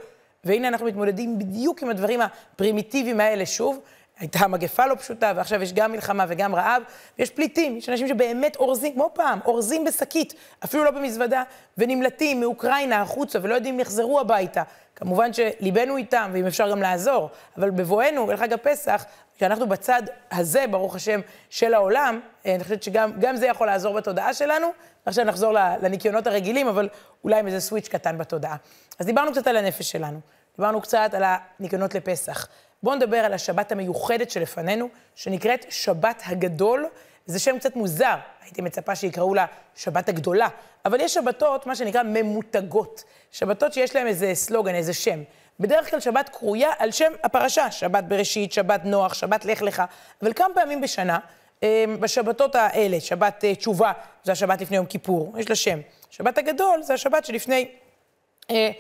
והנה 0.44 0.68
אנחנו 0.68 0.86
מתמודדים 0.86 1.38
בדיוק 1.38 1.82
עם 1.82 1.90
הדברים 1.90 2.20
הפרימיטיביים 2.20 3.20
האלה 3.20 3.46
שוב. 3.46 3.80
הייתה 4.18 4.48
מגפה 4.48 4.86
לא 4.86 4.94
פשוטה, 4.94 5.32
ועכשיו 5.36 5.62
יש 5.62 5.72
גם 5.72 5.92
מלחמה 5.92 6.24
וגם 6.28 6.54
רעב, 6.54 6.82
ויש 7.18 7.30
פליטים, 7.30 7.76
יש 7.76 7.88
אנשים 7.88 8.08
שבאמת 8.08 8.56
אורזים, 8.56 8.94
כמו 8.94 9.10
פעם, 9.14 9.38
אורזים 9.44 9.84
בשקית, 9.84 10.34
אפילו 10.64 10.84
לא 10.84 10.90
במזוודה, 10.90 11.42
ונמלטים 11.78 12.40
מאוקראינה 12.40 13.02
החוצה 13.02 13.38
ולא 13.42 13.54
יודעים 13.54 13.74
אם 13.74 13.80
יחזרו 13.80 14.20
הביתה. 14.20 14.62
כמובן 14.96 15.32
שליבנו 15.32 15.96
איתם, 15.96 16.30
ואם 16.32 16.46
אפשר 16.46 16.70
גם 16.70 16.82
לעזור, 16.82 17.30
אבל 17.56 17.70
בבואנו 17.70 18.30
אל 18.30 18.36
חג 18.36 18.52
הפסח, 18.52 19.04
כשאנחנו 19.36 19.68
בצד 19.68 20.02
הזה, 20.30 20.64
ברוך 20.70 20.96
השם, 20.96 21.20
של 21.50 21.74
העולם, 21.74 22.20
אה, 22.46 22.54
אני 22.54 22.64
חושבת 22.64 22.82
שגם 22.82 23.36
זה 23.36 23.46
יכול 23.46 23.66
לעזור 23.66 23.94
בתודעה 23.94 24.34
שלנו. 24.34 24.66
עכשיו 25.06 25.24
נחזור 25.24 25.52
לניקיונות 25.82 26.26
הרגילים, 26.26 26.68
אבל 26.68 26.88
אולי 27.24 27.38
עם 27.38 27.46
איזה 27.46 27.60
סוויץ' 27.60 27.88
קטן 27.88 28.18
בתודעה. 28.18 28.56
אז 28.98 29.06
דיברנו 29.06 29.32
קצת 29.32 29.46
על 29.46 29.56
הנפש 29.56 29.90
שלנו, 29.90 30.20
דיברנו 30.56 30.80
קצת 30.80 31.10
על 31.12 31.22
הניקיונות 31.26 31.94
לפסח. 31.94 32.48
בואו 32.82 32.94
נדבר 32.94 33.16
על 33.16 33.32
השבת 33.32 33.72
המיוחדת 33.72 34.30
שלפנינו, 34.30 34.88
שנקראת 35.14 35.66
שבת 35.68 36.22
הגדול. 36.26 36.86
זה 37.26 37.38
שם 37.38 37.58
קצת 37.58 37.76
מוזר, 37.76 38.14
הייתי 38.42 38.62
מצפה 38.62 38.96
שיקראו 38.96 39.34
לה 39.34 39.46
שבת 39.74 40.08
הגדולה, 40.08 40.48
אבל 40.84 41.00
יש 41.00 41.14
שבתות, 41.14 41.66
מה 41.66 41.76
שנקרא 41.76 42.02
ממותגות. 42.02 43.04
שבתות 43.32 43.72
שיש 43.72 43.96
להן 43.96 44.06
איזה 44.06 44.34
סלוגן, 44.34 44.74
איזה 44.74 44.94
שם. 44.94 45.22
בדרך 45.60 45.90
כלל 45.90 46.00
שבת 46.00 46.28
קרויה 46.28 46.70
על 46.78 46.90
שם 46.90 47.12
הפרשה, 47.22 47.70
שבת 47.70 48.04
בראשית, 48.04 48.52
שבת 48.52 48.80
נוח, 48.84 49.14
שבת 49.14 49.44
לך 49.44 49.62
לך, 49.62 49.82
אבל 50.22 50.32
כמה 50.32 50.54
פעמים 50.54 50.80
בשנה, 50.80 51.18
אה, 51.62 51.84
בשבתות 52.00 52.54
האלה, 52.54 53.00
שבת 53.00 53.44
אה, 53.44 53.54
תשובה, 53.54 53.92
זה 54.24 54.32
השבת 54.32 54.60
לפני 54.60 54.76
יום 54.76 54.86
כיפור, 54.86 55.34
יש 55.38 55.48
לה 55.48 55.56
שם. 55.56 55.78
שבת 56.10 56.38
הגדול 56.38 56.82
זה 56.82 56.94
השבת 56.94 57.24
שלפני 57.24 57.68
אה, 58.50 58.70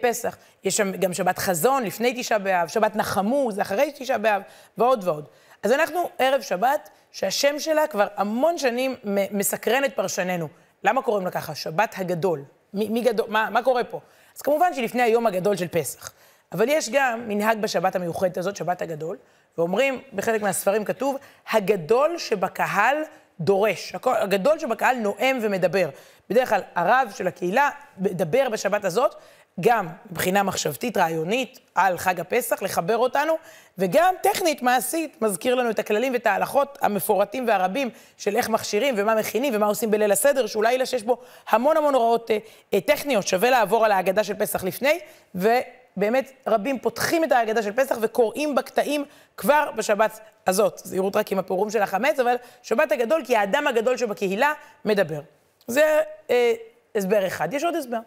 פסח. 0.00 0.36
יש 0.64 0.76
שם 0.76 0.92
גם 0.92 1.12
שבת 1.12 1.38
חזון, 1.38 1.82
לפני 1.82 2.14
תשעה 2.16 2.38
באב, 2.38 2.68
שבת 2.68 2.96
נחמו, 2.96 3.52
זה 3.52 3.62
אחרי 3.62 3.92
תשעה 3.94 4.18
באב, 4.18 4.42
ועוד 4.78 5.08
ועוד. 5.08 5.28
אז 5.62 5.72
אנחנו 5.72 6.10
ערב 6.18 6.40
שבת, 6.40 6.90
שהשם 7.10 7.58
שלה 7.58 7.86
כבר 7.86 8.06
המון 8.16 8.58
שנים 8.58 8.94
מסקרן 9.30 9.84
את 9.84 9.96
פרשננו. 9.96 10.48
למה 10.84 11.02
קוראים 11.02 11.24
לה 11.24 11.30
ככה? 11.30 11.54
שבת 11.54 11.94
הגדול. 11.98 12.44
מי, 12.74 12.88
מי 12.88 13.00
גדול? 13.00 13.26
מה, 13.28 13.50
מה 13.50 13.62
קורה 13.62 13.84
פה? 13.84 14.00
אז 14.36 14.42
כמובן 14.42 14.74
שלפני 14.74 15.02
היום 15.02 15.26
הגדול 15.26 15.56
של 15.56 15.68
פסח. 15.68 16.12
אבל 16.52 16.68
יש 16.68 16.88
גם 16.92 17.28
מנהג 17.28 17.58
בשבת 17.58 17.96
המיוחדת 17.96 18.38
הזאת, 18.38 18.56
שבת 18.56 18.82
הגדול, 18.82 19.16
ואומרים, 19.58 20.02
בחלק 20.12 20.42
מהספרים 20.42 20.84
כתוב, 20.84 21.16
הגדול 21.50 22.18
שבקהל 22.18 22.96
דורש. 23.40 23.94
הגדול 24.06 24.58
שבקהל 24.58 24.96
נואם 24.96 25.38
ומדבר. 25.42 25.88
בדרך 26.30 26.48
כלל 26.48 26.60
הרב 26.74 27.12
של 27.14 27.26
הקהילה 27.26 27.70
מדבר 27.98 28.48
בשבת 28.48 28.84
הזאת, 28.84 29.14
גם 29.60 29.88
מבחינה 30.10 30.42
מחשבתית, 30.42 30.96
רעיונית, 30.96 31.58
על 31.74 31.98
חג 31.98 32.20
הפסח, 32.20 32.62
לחבר 32.62 32.96
אותנו, 32.96 33.34
וגם 33.78 34.14
טכנית, 34.22 34.62
מעשית, 34.62 35.22
מזכיר 35.22 35.54
לנו 35.54 35.70
את 35.70 35.78
הכללים 35.78 36.12
ואת 36.12 36.26
ההלכות 36.26 36.78
המפורטים 36.82 37.48
והרבים 37.48 37.90
של 38.16 38.36
איך 38.36 38.48
מכשירים 38.48 38.94
ומה 38.98 39.14
מכינים 39.14 39.54
ומה 39.56 39.66
עושים 39.66 39.90
בליל 39.90 40.12
הסדר, 40.12 40.46
שאולי 40.46 40.74
אלא 40.74 40.84
שיש 40.84 41.02
בו 41.02 41.18
המון 41.48 41.76
המון 41.76 41.94
הוראות 41.94 42.30
אה, 42.30 42.38
אה, 42.74 42.80
טכניות, 42.80 43.26
שווה 43.26 43.50
לעבור 43.50 43.84
על 43.84 43.92
ההגדה 43.92 44.24
של 44.24 44.34
פסח 44.34 44.64
לפני, 44.64 44.98
ובאמת 45.34 46.32
רבים 46.46 46.78
פותחים 46.78 47.24
את 47.24 47.32
ההגדה 47.32 47.62
של 47.62 47.72
פסח 47.72 47.96
וקוראים 48.00 48.54
בקטעים 48.54 49.04
כבר 49.36 49.70
בשבת 49.76 50.20
הזאת. 50.46 50.80
זהירות 50.84 51.16
רק 51.16 51.32
עם 51.32 51.38
הפירום 51.38 51.70
של 51.70 51.82
החמץ, 51.82 52.20
אבל 52.20 52.34
שבת 52.62 52.92
הגדול, 52.92 53.22
כי 53.24 53.36
האדם 53.36 53.66
הגדול 53.66 53.96
שבקהילה 53.96 54.52
מדבר. 54.84 55.20
זה 55.66 56.00
אה, 56.30 56.52
הסבר 56.96 57.26
אחד. 57.26 57.54
יש 57.54 57.64
עוד 57.64 57.76
הסבר. 57.76 57.98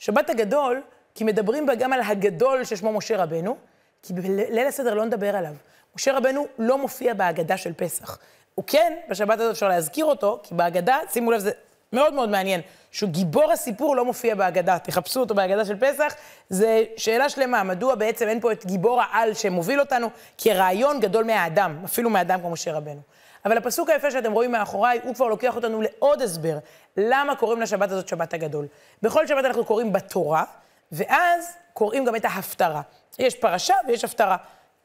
שבת 0.00 0.30
הגדול, 0.30 0.82
כי 1.14 1.24
מדברים 1.24 1.66
בה 1.66 1.74
גם 1.74 1.92
על 1.92 2.00
הגדול 2.00 2.64
ששמו 2.64 2.92
משה 2.92 3.22
רבנו, 3.22 3.56
כי 4.02 4.12
בליל 4.12 4.66
הסדר 4.66 4.94
לא 4.94 5.04
נדבר 5.04 5.36
עליו. 5.36 5.54
משה 5.96 6.16
רבנו 6.16 6.46
לא 6.58 6.78
מופיע 6.78 7.14
בהגדה 7.14 7.56
של 7.56 7.72
פסח. 7.72 8.18
הוא 8.54 8.64
כן, 8.66 8.92
בשבת 9.10 9.40
הזאת 9.40 9.52
אפשר 9.52 9.68
להזכיר 9.68 10.04
אותו, 10.04 10.40
כי 10.42 10.54
בהגדה, 10.54 10.98
שימו 11.12 11.30
לב, 11.30 11.38
זה 11.38 11.50
מאוד 11.92 12.14
מאוד 12.14 12.28
מעניין, 12.28 12.60
שהוא 12.90 13.10
גיבור 13.10 13.52
הסיפור 13.52 13.96
לא 13.96 14.04
מופיע 14.04 14.34
בהגדה. 14.34 14.78
תחפשו 14.78 15.20
אותו 15.20 15.34
בהגדה 15.34 15.64
של 15.64 15.76
פסח, 15.76 16.14
זה 16.48 16.84
שאלה 16.96 17.28
שלמה, 17.28 17.62
מדוע 17.62 17.94
בעצם 17.94 18.28
אין 18.28 18.40
פה 18.40 18.52
את 18.52 18.66
גיבור 18.66 19.02
העל 19.02 19.34
שמוביל 19.34 19.80
אותנו? 19.80 20.08
כי 20.38 20.52
הרעיון 20.52 21.00
גדול 21.00 21.24
מהאדם, 21.24 21.82
אפילו 21.84 22.10
מהאדם 22.10 22.40
כמו 22.40 22.50
משה 22.50 22.72
רבנו. 22.72 23.00
אבל 23.44 23.58
הפסוק 23.58 23.90
היפה 23.90 24.10
שאתם 24.10 24.32
רואים 24.32 24.52
מאחוריי, 24.52 25.00
הוא 25.02 25.14
כבר 25.14 25.26
לוקח 25.26 25.56
אותנו 25.56 25.82
לעוד 25.82 26.22
הסבר, 26.22 26.58
למה 26.96 27.36
קוראים 27.36 27.60
לשבת 27.60 27.90
הזאת 27.90 28.08
שבת 28.08 28.34
הגדול. 28.34 28.66
בכל 29.02 29.26
שבת 29.26 29.44
אנחנו 29.44 29.64
קוראים 29.64 29.92
בתורה, 29.92 30.44
ואז 30.92 31.56
קוראים 31.72 32.04
גם 32.04 32.16
את 32.16 32.24
ההפטרה. 32.24 32.82
יש 33.18 33.34
פרשה 33.34 33.74
ויש 33.88 34.04
הפטרה. 34.04 34.36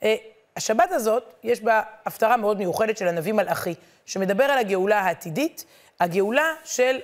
אה, 0.04 0.16
השבת 0.56 0.92
הזאת, 0.92 1.34
יש 1.44 1.62
בה 1.62 1.82
הפטרה 2.06 2.38
מאוד 2.38 2.58
מיוחדת 2.58 2.98
של 2.98 3.08
הנביא 3.08 3.34
מלאכי, 3.34 3.74
שמדבר 4.06 4.44
על 4.44 4.58
הגאולה 4.58 5.00
העתידית, 5.00 5.66
הגאולה 6.00 6.54
של, 6.64 7.00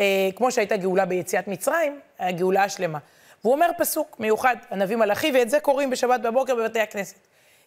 אה, 0.00 0.28
כמו 0.36 0.52
שהייתה 0.52 0.76
גאולה 0.76 1.04
ביציאת 1.04 1.48
מצרים, 1.48 2.00
הגאולה 2.18 2.64
השלמה. 2.64 2.98
והוא 3.44 3.54
אומר 3.54 3.70
פסוק 3.78 4.16
מיוחד, 4.20 4.56
הנביא 4.70 4.96
מלאכי, 4.96 5.32
ואת 5.34 5.50
זה 5.50 5.60
קוראים 5.60 5.90
בשבת 5.90 6.20
בבוקר 6.20 6.54
בבתי 6.54 6.80
הכנסת. 6.80 7.16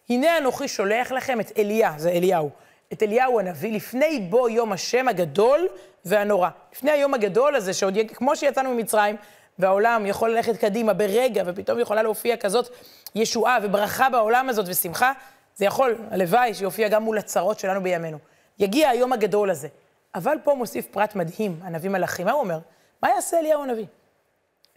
הנה 0.08 0.38
אנוכי 0.38 0.68
שולח 0.68 1.12
לכם 1.12 1.40
את 1.40 1.52
אליה, 1.58 1.92
זה 1.96 2.10
אליהו, 2.10 2.50
את 2.92 3.02
אליהו 3.02 3.40
הנביא 3.40 3.72
לפני 3.72 4.26
בוא 4.30 4.48
יום 4.48 4.72
השם 4.72 5.08
הגדול 5.08 5.68
והנורא. 6.04 6.48
לפני 6.72 6.90
היום 6.90 7.14
הגדול 7.14 7.54
הזה, 7.54 7.74
שעוד 7.74 7.96
יהיה, 7.96 8.08
כמו 8.08 8.36
שיצאנו 8.36 8.70
ממצרים, 8.74 9.16
והעולם 9.58 10.06
יכול 10.06 10.30
ללכת 10.30 10.56
קדימה 10.56 10.92
ברגע, 10.92 11.42
ופתאום 11.46 11.78
יכולה 11.78 12.02
להופיע 12.02 12.36
כזאת 12.36 12.68
ישועה 13.14 13.58
וברכה 13.62 14.10
בעולם 14.10 14.48
הזאת 14.48 14.66
ושמחה, 14.68 15.12
זה 15.54 15.64
יכול, 15.64 15.96
הלוואי, 16.10 16.54
שיופיע 16.54 16.88
גם 16.88 17.02
מול 17.02 17.18
הצרות 17.18 17.58
שלנו 17.58 17.82
בימינו. 17.82 18.18
יגיע 18.58 18.88
היום 18.88 19.12
הגדול 19.12 19.50
הזה. 19.50 19.68
אבל 20.14 20.36
פה 20.44 20.54
מוסיף 20.54 20.86
פרט 20.86 21.14
מדהים, 21.14 21.60
הנביא 21.62 21.90
מלאכי. 21.90 22.24
מה 22.24 22.32
הוא 22.32 22.40
אומר? 22.40 22.58
מה 23.02 23.08
יעשה 23.08 23.38
אליהו 23.38 23.62
הנביא? 23.62 23.86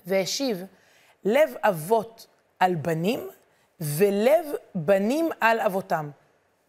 והשיב, 0.05 0.63
לב 1.25 1.49
אבות 1.63 2.27
על 2.59 2.75
בנים, 2.75 3.29
ולב 3.79 4.45
בנים 4.75 5.29
על 5.41 5.59
אבותם. 5.59 6.09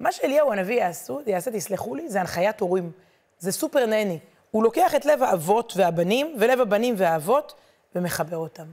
מה 0.00 0.12
שאליהו 0.12 0.52
הנביא 0.52 0.74
יעשו, 0.74 1.20
יעשה, 1.26 1.50
תסלחו 1.50 1.94
לי, 1.94 2.08
זה 2.08 2.20
הנחיית 2.20 2.60
הורים. 2.60 2.90
זה 3.38 3.52
סופר 3.52 3.86
נני. 3.86 4.18
הוא 4.50 4.62
לוקח 4.62 4.94
את 4.94 5.04
לב 5.04 5.22
האבות 5.22 5.72
והבנים, 5.76 6.36
ולב 6.38 6.60
הבנים 6.60 6.94
והאבות, 6.98 7.54
ומחבר 7.94 8.36
אותם. 8.36 8.66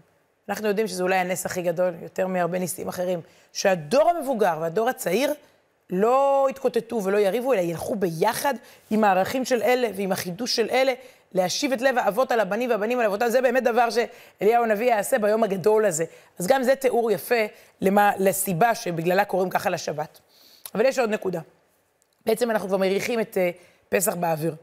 אנחנו 0.50 0.68
יודעים 0.68 0.88
שזה 0.88 1.04
אולי 1.04 1.16
הנס 1.16 1.46
הכי 1.46 1.62
גדול, 1.62 1.94
יותר 2.02 2.28
מהרבה 2.28 2.60
ניסים 2.60 2.88
אחרים, 2.88 3.22
שהדור 3.54 4.10
המבוגר 4.10 4.58
והדור 4.62 4.90
הצעיר 4.90 5.34
לא 5.90 6.48
יתקוטטו 6.50 7.04
ולא 7.04 7.18
יריבו, 7.18 7.54
אלא 7.54 7.60
ילכו 7.60 7.96
ביחד 7.96 8.54
עם 8.90 9.04
הערכים 9.04 9.46
של 9.46 9.62
אלה 9.62 9.88
ועם 9.96 10.12
החידוש 10.12 10.56
של 10.56 10.70
אלה, 10.72 10.94
להשיב 11.34 11.72
את 11.72 11.82
לב 11.82 11.98
האבות 11.98 12.32
על 12.32 12.40
הבנים 12.40 12.70
והבנים 12.70 13.00
על 13.00 13.06
אבותם. 13.06 13.30
זה 13.30 13.42
באמת 13.42 13.64
דבר 13.64 13.88
שאליהו 13.90 14.64
הנביא 14.64 14.90
יעשה 14.90 15.20
ביום 15.20 15.44
הגדול 15.44 15.86
הזה. 15.86 16.06
אז 16.40 16.48
גם 16.48 16.64
זה 16.64 16.76
תיאור 16.76 17.12
יפה 17.12 17.46
למה, 17.82 18.12
לסיבה 18.20 18.76
שבגללה 18.76 19.26
קוראים 19.26 19.50
ככה 19.50 19.70
לשבת. 19.70 20.20
אבל 20.76 20.86
יש 20.86 21.00
עוד 21.00 21.10
נקודה. 21.10 21.42
בעצם 22.26 22.52
אנחנו 22.52 22.68
כבר 22.68 22.78
מריחים 22.78 23.20
את 23.20 23.38
uh, 23.38 23.58
פסח 23.90 24.16
באוויר. 24.16 24.56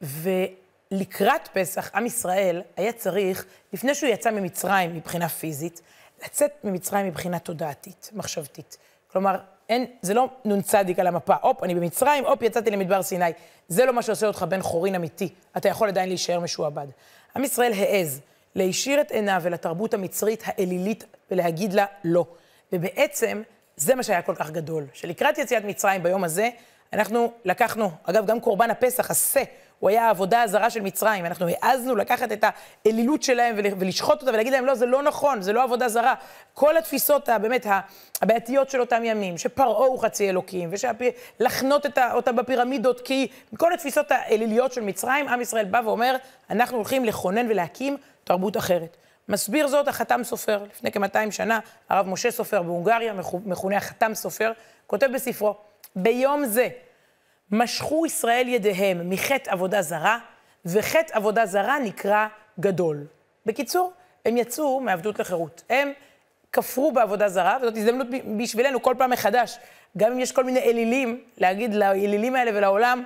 ולקראת 0.00 1.48
פסח, 1.52 1.90
עם 1.94 2.06
ישראל 2.06 2.62
היה 2.76 2.92
צריך, 2.92 3.46
לפני 3.72 3.94
שהוא 3.94 4.10
יצא 4.10 4.30
ממצרים 4.30 4.96
מבחינה 4.96 5.28
פיזית, 5.28 5.80
לצאת 6.24 6.52
ממצרים 6.64 7.06
מבחינה 7.06 7.38
תודעתית, 7.38 8.10
מחשבתית. 8.14 8.78
כלומר, 9.12 9.38
אין, 9.68 9.86
זה 10.02 10.14
לא 10.14 10.28
נ"צ 10.44 10.74
על 10.98 11.06
המפה, 11.06 11.34
הופ, 11.42 11.62
אני 11.62 11.74
במצרים, 11.74 12.24
הופ, 12.24 12.42
יצאתי 12.42 12.70
למדבר 12.70 13.02
סיני. 13.02 13.24
זה 13.68 13.84
לא 13.84 13.92
מה 13.92 14.02
שעושה 14.02 14.26
אותך 14.26 14.42
בן 14.48 14.62
חורין 14.62 14.94
אמיתי. 14.94 15.28
אתה 15.56 15.68
יכול 15.68 15.88
עדיין 15.88 16.08
להישאר 16.08 16.40
משועבד. 16.40 16.86
עם 17.36 17.44
ישראל 17.44 17.72
העז 17.72 18.20
להישיר 18.54 19.00
את 19.00 19.10
עיניו 19.10 19.42
אל 19.46 19.54
התרבות 19.54 19.94
המצרית 19.94 20.42
האלילית 20.46 21.04
ולהגיד 21.30 21.72
לה 21.72 21.86
לא. 22.04 22.26
ובעצם, 22.72 23.42
זה 23.76 23.94
מה 23.94 24.02
שהיה 24.02 24.22
כל 24.22 24.34
כך 24.34 24.50
גדול, 24.50 24.84
שלקראת 24.92 25.38
יציאת 25.38 25.64
מצרים 25.64 26.02
ביום 26.02 26.24
הזה, 26.24 26.48
אנחנו 26.92 27.32
לקחנו, 27.44 27.90
אגב, 28.04 28.26
גם 28.26 28.40
קורבן 28.40 28.70
הפסח, 28.70 29.10
השה, 29.10 29.42
הוא 29.78 29.90
היה 29.90 30.06
העבודה 30.06 30.42
הזרה 30.42 30.70
של 30.70 30.80
מצרים. 30.80 31.26
אנחנו 31.26 31.46
העזנו 31.48 31.96
לקחת 31.96 32.32
את 32.32 32.44
האלילות 32.84 33.22
שלהם 33.22 33.56
ולשחוט 33.78 34.20
אותה 34.20 34.30
ולהגיד 34.30 34.52
להם, 34.52 34.66
לא, 34.66 34.74
זה 34.74 34.86
לא 34.86 35.02
נכון, 35.02 35.42
זה 35.42 35.52
לא 35.52 35.62
עבודה 35.62 35.88
זרה. 35.88 36.14
כל 36.54 36.76
התפיסות, 36.76 37.28
באמת, 37.42 37.66
הבעייתיות 38.22 38.70
של 38.70 38.80
אותם 38.80 39.04
ימים, 39.04 39.38
שפרעה 39.38 39.86
הוא 39.86 40.02
חצי 40.02 40.28
אלוקים, 40.28 40.70
ולחנות 41.40 41.86
אותם 42.12 42.36
בפירמידות, 42.36 43.00
כי 43.00 43.28
כל 43.56 43.72
התפיסות 43.72 44.06
האליליות 44.10 44.72
של 44.72 44.80
מצרים, 44.80 45.28
עם 45.28 45.40
ישראל 45.40 45.64
בא 45.64 45.80
ואומר, 45.84 46.16
אנחנו 46.50 46.76
הולכים 46.76 47.04
לכונן 47.04 47.46
ולהקים 47.50 47.96
תרבות 48.24 48.56
אחרת. 48.56 48.96
מסביר 49.28 49.68
זאת 49.68 49.88
החתם 49.88 50.24
סופר, 50.24 50.64
לפני 50.70 50.92
כ-200 50.92 51.30
שנה, 51.30 51.60
הרב 51.88 52.08
משה 52.08 52.30
סופר 52.30 52.62
בהונגריה, 52.62 53.14
מכונה 53.44 53.76
החתם 53.76 54.14
סופר, 54.14 54.52
כותב 54.86 55.08
בספרו, 55.14 55.54
ביום 55.96 56.44
זה 56.44 56.68
משכו 57.50 58.06
ישראל 58.06 58.48
ידיהם 58.48 59.10
מחטא 59.10 59.50
עבודה 59.50 59.82
זרה, 59.82 60.18
וחטא 60.64 61.16
עבודה 61.16 61.46
זרה 61.46 61.78
נקרא 61.78 62.26
גדול. 62.60 63.06
בקיצור, 63.46 63.92
הם 64.26 64.36
יצאו 64.36 64.80
מעבדות 64.80 65.18
לחירות. 65.18 65.62
הם 65.70 65.92
כפרו 66.52 66.92
בעבודה 66.92 67.28
זרה, 67.28 67.58
וזאת 67.62 67.76
הזדמנות 67.76 68.06
בשבילנו 68.36 68.82
כל 68.82 68.94
פעם 68.98 69.10
מחדש. 69.10 69.58
גם 69.96 70.12
אם 70.12 70.18
יש 70.18 70.32
כל 70.32 70.44
מיני 70.44 70.60
אלילים, 70.60 71.24
להגיד 71.38 71.74
לאלילים 71.74 72.34
האלה 72.34 72.50
ולעולם, 72.54 73.02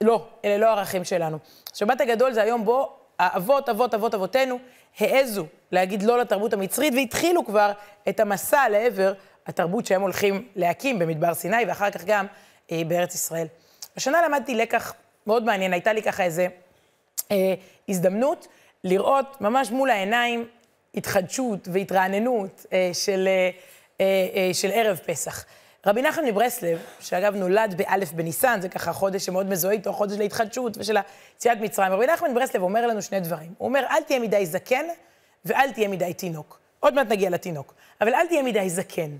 לא, 0.00 0.26
אלה 0.44 0.58
לא 0.58 0.66
הערכים 0.66 1.04
שלנו. 1.04 1.38
שבת 1.74 2.00
הגדול 2.00 2.32
זה 2.32 2.42
היום 2.42 2.64
בו 2.64 2.96
האבות, 3.18 3.68
אבות, 3.68 3.94
אבות 3.94 4.14
אבותינו 4.14 4.58
העזו 4.98 5.46
להגיד 5.72 6.02
לא 6.02 6.18
לתרבות 6.18 6.52
המצרית, 6.52 6.94
והתחילו 6.96 7.46
כבר 7.46 7.72
את 8.08 8.20
המסע 8.20 8.68
לעבר 8.68 9.12
התרבות 9.46 9.86
שהם 9.86 10.02
הולכים 10.02 10.48
להקים 10.56 10.98
במדבר 10.98 11.34
סיני, 11.34 11.64
ואחר 11.68 11.90
כך 11.90 12.04
גם 12.04 12.26
אה, 12.72 12.82
בארץ 12.88 13.14
ישראל. 13.14 13.46
השנה 13.96 14.22
למדתי 14.28 14.54
לקח 14.54 14.94
מאוד 15.26 15.44
מעניין, 15.44 15.72
הייתה 15.72 15.92
לי 15.92 16.02
ככה 16.02 16.24
איזה 16.24 16.46
אה, 17.30 17.54
הזדמנות 17.88 18.46
לראות 18.84 19.40
ממש 19.40 19.70
מול 19.70 19.90
העיניים 19.90 20.48
התחדשות 20.94 21.68
והתרעננות 21.72 22.66
אה, 22.72 22.90
של, 22.92 23.28
אה, 23.28 23.50
אה, 24.00 24.28
אה, 24.34 24.54
של 24.54 24.70
ערב 24.72 25.00
פסח. 25.06 25.44
רבי 25.86 26.02
נחמן 26.02 26.24
מברסלב, 26.24 26.78
שאגב 27.00 27.34
נולד 27.34 27.74
באלף 27.76 28.12
בניסן, 28.12 28.60
זה 28.60 28.68
ככה 28.68 28.92
חודש 28.92 29.26
שמאוד 29.26 29.46
מזוהה 29.46 29.74
איתו, 29.74 29.92
חודש 29.92 30.18
להתחדשות 30.18 30.78
ושל 30.78 30.96
יציאת 31.36 31.58
מצרים. 31.60 31.92
רבי 31.92 32.06
נחמן 32.06 32.30
מברסלב 32.30 32.62
אומר 32.62 32.86
לנו 32.86 33.02
שני 33.02 33.20
דברים. 33.20 33.54
הוא 33.58 33.68
אומר, 33.68 33.84
אל 33.90 34.02
תהיה 34.02 34.18
מדי 34.18 34.46
זקן 34.46 34.84
ואל 35.44 35.72
תהיה 35.72 35.88
מדי 35.88 36.14
תינוק. 36.14 36.58
עוד 36.80 36.94
מעט 36.94 37.06
נגיע 37.06 37.30
לתינוק. 37.30 37.74
אבל 38.00 38.14
אל 38.14 38.26
תהיה 38.26 38.42
מדי 38.42 38.70
זקן. 38.70 39.10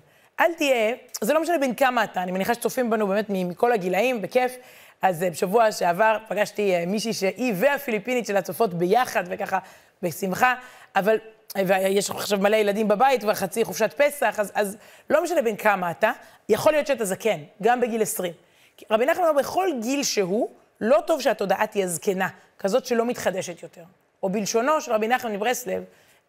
אל 0.40 0.54
תהיה, 0.54 0.94
זה 1.20 1.32
לא 1.32 1.42
משנה 1.42 1.58
בין 1.58 1.74
כמה 1.74 2.04
אתה, 2.04 2.22
אני 2.22 2.32
מניחה 2.32 2.54
שצופים 2.54 2.90
בנו 2.90 3.06
באמת 3.06 3.26
מכל 3.28 3.72
הגילאים, 3.72 4.22
בכיף. 4.22 4.56
אז 5.02 5.22
אה, 5.22 5.30
בשבוע 5.30 5.72
שעבר 5.72 6.18
פגשתי 6.28 6.74
אה, 6.74 6.86
מישהי 6.86 7.12
שהיא 7.12 7.54
והפיליפינית 7.56 8.26
שלה 8.26 8.42
צופות 8.42 8.74
ביחד, 8.74 9.24
וככה, 9.26 9.58
בשמחה, 10.02 10.54
אבל, 10.96 11.16
ויש 11.56 12.10
עכשיו 12.10 12.38
מלא 12.38 12.56
ילדים 12.56 12.88
בבית, 12.88 13.20
כבר 13.20 13.34
חצי 13.34 13.64
חופשת 13.64 13.92
פסח, 13.96 14.34
אז, 14.38 14.52
אז 14.54 14.76
לא 15.10 15.22
משנה 15.22 15.42
בין 15.42 15.56
כמה 15.56 15.90
אתה, 15.90 16.12
יכול 16.48 16.72
להיות 16.72 16.86
שאתה 16.86 17.04
זקן, 17.04 17.38
גם 17.62 17.80
בגיל 17.80 18.02
20. 18.02 18.32
רבי 18.90 19.06
נחמן 19.06 19.24
אומר, 19.24 19.40
בכל 19.40 19.68
גיל 19.80 20.02
שהוא, 20.02 20.50
לא 20.80 20.98
טוב 21.06 21.20
שהתודעה 21.20 21.66
תהיה 21.66 21.88
זקנה, 21.88 22.28
כזאת 22.58 22.86
שלא 22.86 23.04
מתחדשת 23.04 23.62
יותר. 23.62 23.82
או 24.22 24.28
בלשונו 24.28 24.80
של 24.80 24.92
רבי 24.92 25.08
נחמן 25.08 25.32
מברסלב, 25.32 25.84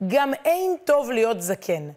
גם 0.07 0.33
אין 0.45 0.75
טוב 0.85 1.11
להיות 1.11 1.41
זקן. 1.41 1.89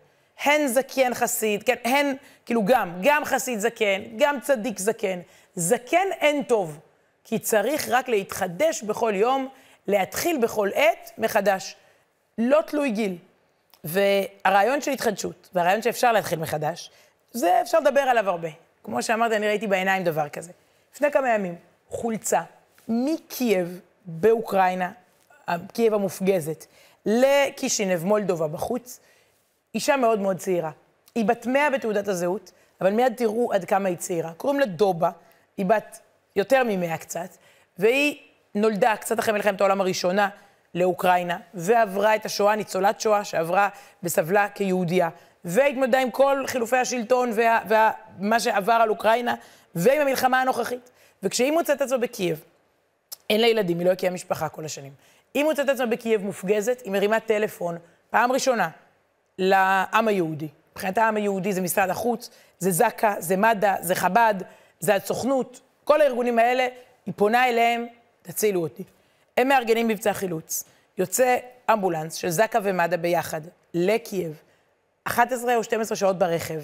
הן 0.44 0.66
זקן 0.66 1.14
חסיד, 1.14 1.62
כן, 1.62 1.74
הן, 1.84 2.14
כאילו 2.46 2.64
גם, 2.64 2.92
גם 3.02 3.24
חסיד 3.24 3.58
זקן, 3.58 4.02
גם 4.16 4.40
צדיק 4.40 4.78
זקן. 4.78 5.20
זקן 5.54 6.06
אין 6.20 6.42
טוב, 6.42 6.78
כי 7.24 7.38
צריך 7.38 7.88
רק 7.90 8.08
להתחדש 8.08 8.82
בכל 8.82 9.12
יום, 9.16 9.48
להתחיל 9.86 10.38
בכל 10.38 10.68
עת 10.74 11.10
מחדש. 11.18 11.76
לא 12.38 12.60
תלוי 12.66 12.90
גיל. 12.90 13.16
והרעיון 13.84 14.80
של 14.80 14.90
התחדשות, 14.90 15.48
והרעיון 15.54 15.82
שאפשר 15.82 16.12
להתחיל 16.12 16.38
מחדש, 16.38 16.90
זה 17.32 17.60
אפשר 17.62 17.80
לדבר 17.80 18.00
עליו 18.00 18.30
הרבה. 18.30 18.48
כמו 18.82 19.02
שאמרתי, 19.02 19.36
אני 19.36 19.46
ראיתי 19.46 19.66
בעיניים 19.66 20.04
דבר 20.04 20.28
כזה. 20.28 20.52
לפני 20.94 21.10
כמה 21.10 21.28
ימים, 21.30 21.54
חולצה 21.88 22.42
מקייב 22.88 23.80
באוקראינה, 24.04 24.92
קייב 25.72 25.94
המופגזת, 25.94 26.66
לקישינב, 27.06 28.04
מולדובה, 28.04 28.48
בחוץ, 28.48 29.00
אישה 29.74 29.96
מאוד 29.96 30.18
מאוד 30.20 30.36
צעירה. 30.36 30.70
היא 31.14 31.24
בת 31.24 31.46
מאה 31.46 31.70
בתעודת 31.70 32.08
הזהות, 32.08 32.52
אבל 32.80 32.92
מיד 32.92 33.12
תראו 33.16 33.52
עד 33.52 33.64
כמה 33.64 33.88
היא 33.88 33.96
צעירה. 33.96 34.32
קוראים 34.32 34.60
לה 34.60 34.66
דובה, 34.66 35.10
היא 35.56 35.66
בת 35.66 36.00
יותר 36.36 36.62
ממאה 36.66 36.98
קצת, 36.98 37.36
והיא 37.78 38.18
נולדה 38.54 38.96
קצת 38.96 39.18
אחרי 39.18 39.34
מלחמת 39.34 39.60
העולם 39.60 39.80
הראשונה 39.80 40.28
לאוקראינה, 40.76 41.38
ועברה 41.54 42.14
את 42.14 42.26
השואה, 42.26 42.56
ניצולת 42.56 43.00
שואה 43.00 43.24
שעברה 43.24 43.68
וסבלה 44.02 44.48
כיהודייה, 44.48 45.08
והתמודדה 45.44 45.98
עם 45.98 46.10
כל 46.10 46.44
חילופי 46.46 46.76
השלטון 46.76 47.30
ומה 47.34 47.60
וה, 47.68 47.90
וה, 48.30 48.40
שעבר 48.40 48.72
על 48.72 48.90
אוקראינה, 48.90 49.34
ועם 49.74 50.00
המלחמה 50.00 50.40
הנוכחית. 50.40 50.90
וכשהיא 51.22 51.52
מוצאת 51.52 51.76
את 51.76 51.82
עצמה 51.82 51.98
בקייב, 51.98 52.44
אין 53.30 53.40
לה 53.40 53.46
ילדים, 53.46 53.78
היא 53.78 53.86
לא 53.86 53.92
הקימה 53.92 54.14
משפחה 54.14 54.48
כל 54.48 54.64
השנים. 54.64 54.92
היא 55.34 55.44
מוצאת 55.44 55.64
את 55.64 55.70
עצמה 55.70 55.86
בקייב 55.86 56.24
מופגזת, 56.24 56.82
היא 56.84 56.92
מרימה 56.92 57.20
טלפון, 57.20 57.78
פעם 58.10 58.32
ראשונה, 58.32 58.68
לעם 59.38 60.08
היהודי. 60.08 60.48
מבחינת 60.72 60.98
העם 60.98 61.16
היהודי 61.16 61.52
זה 61.52 61.60
משרד 61.60 61.90
החוץ, 61.90 62.30
זה 62.58 62.70
זק"א, 62.70 63.14
זה 63.18 63.36
מד"א, 63.36 63.74
זה 63.80 63.94
חב"ד, 63.94 64.34
זה 64.80 64.94
הסוכנות, 64.94 65.60
כל 65.84 66.00
הארגונים 66.00 66.38
האלה, 66.38 66.66
היא 67.06 67.14
פונה 67.16 67.48
אליהם, 67.48 67.86
תצילו 68.22 68.62
אותי. 68.62 68.84
הם 69.36 69.48
מארגנים 69.48 69.88
מבצע 69.88 70.12
חילוץ. 70.12 70.64
יוצא 70.98 71.36
אמבולנס 71.72 72.14
של 72.14 72.30
זק"א 72.30 72.58
ומד"א 72.62 72.96
ביחד 72.96 73.40
לקייב, 73.74 74.42
11 75.04 75.56
או 75.56 75.64
12 75.64 75.96
שעות 75.96 76.18
ברכב. 76.18 76.60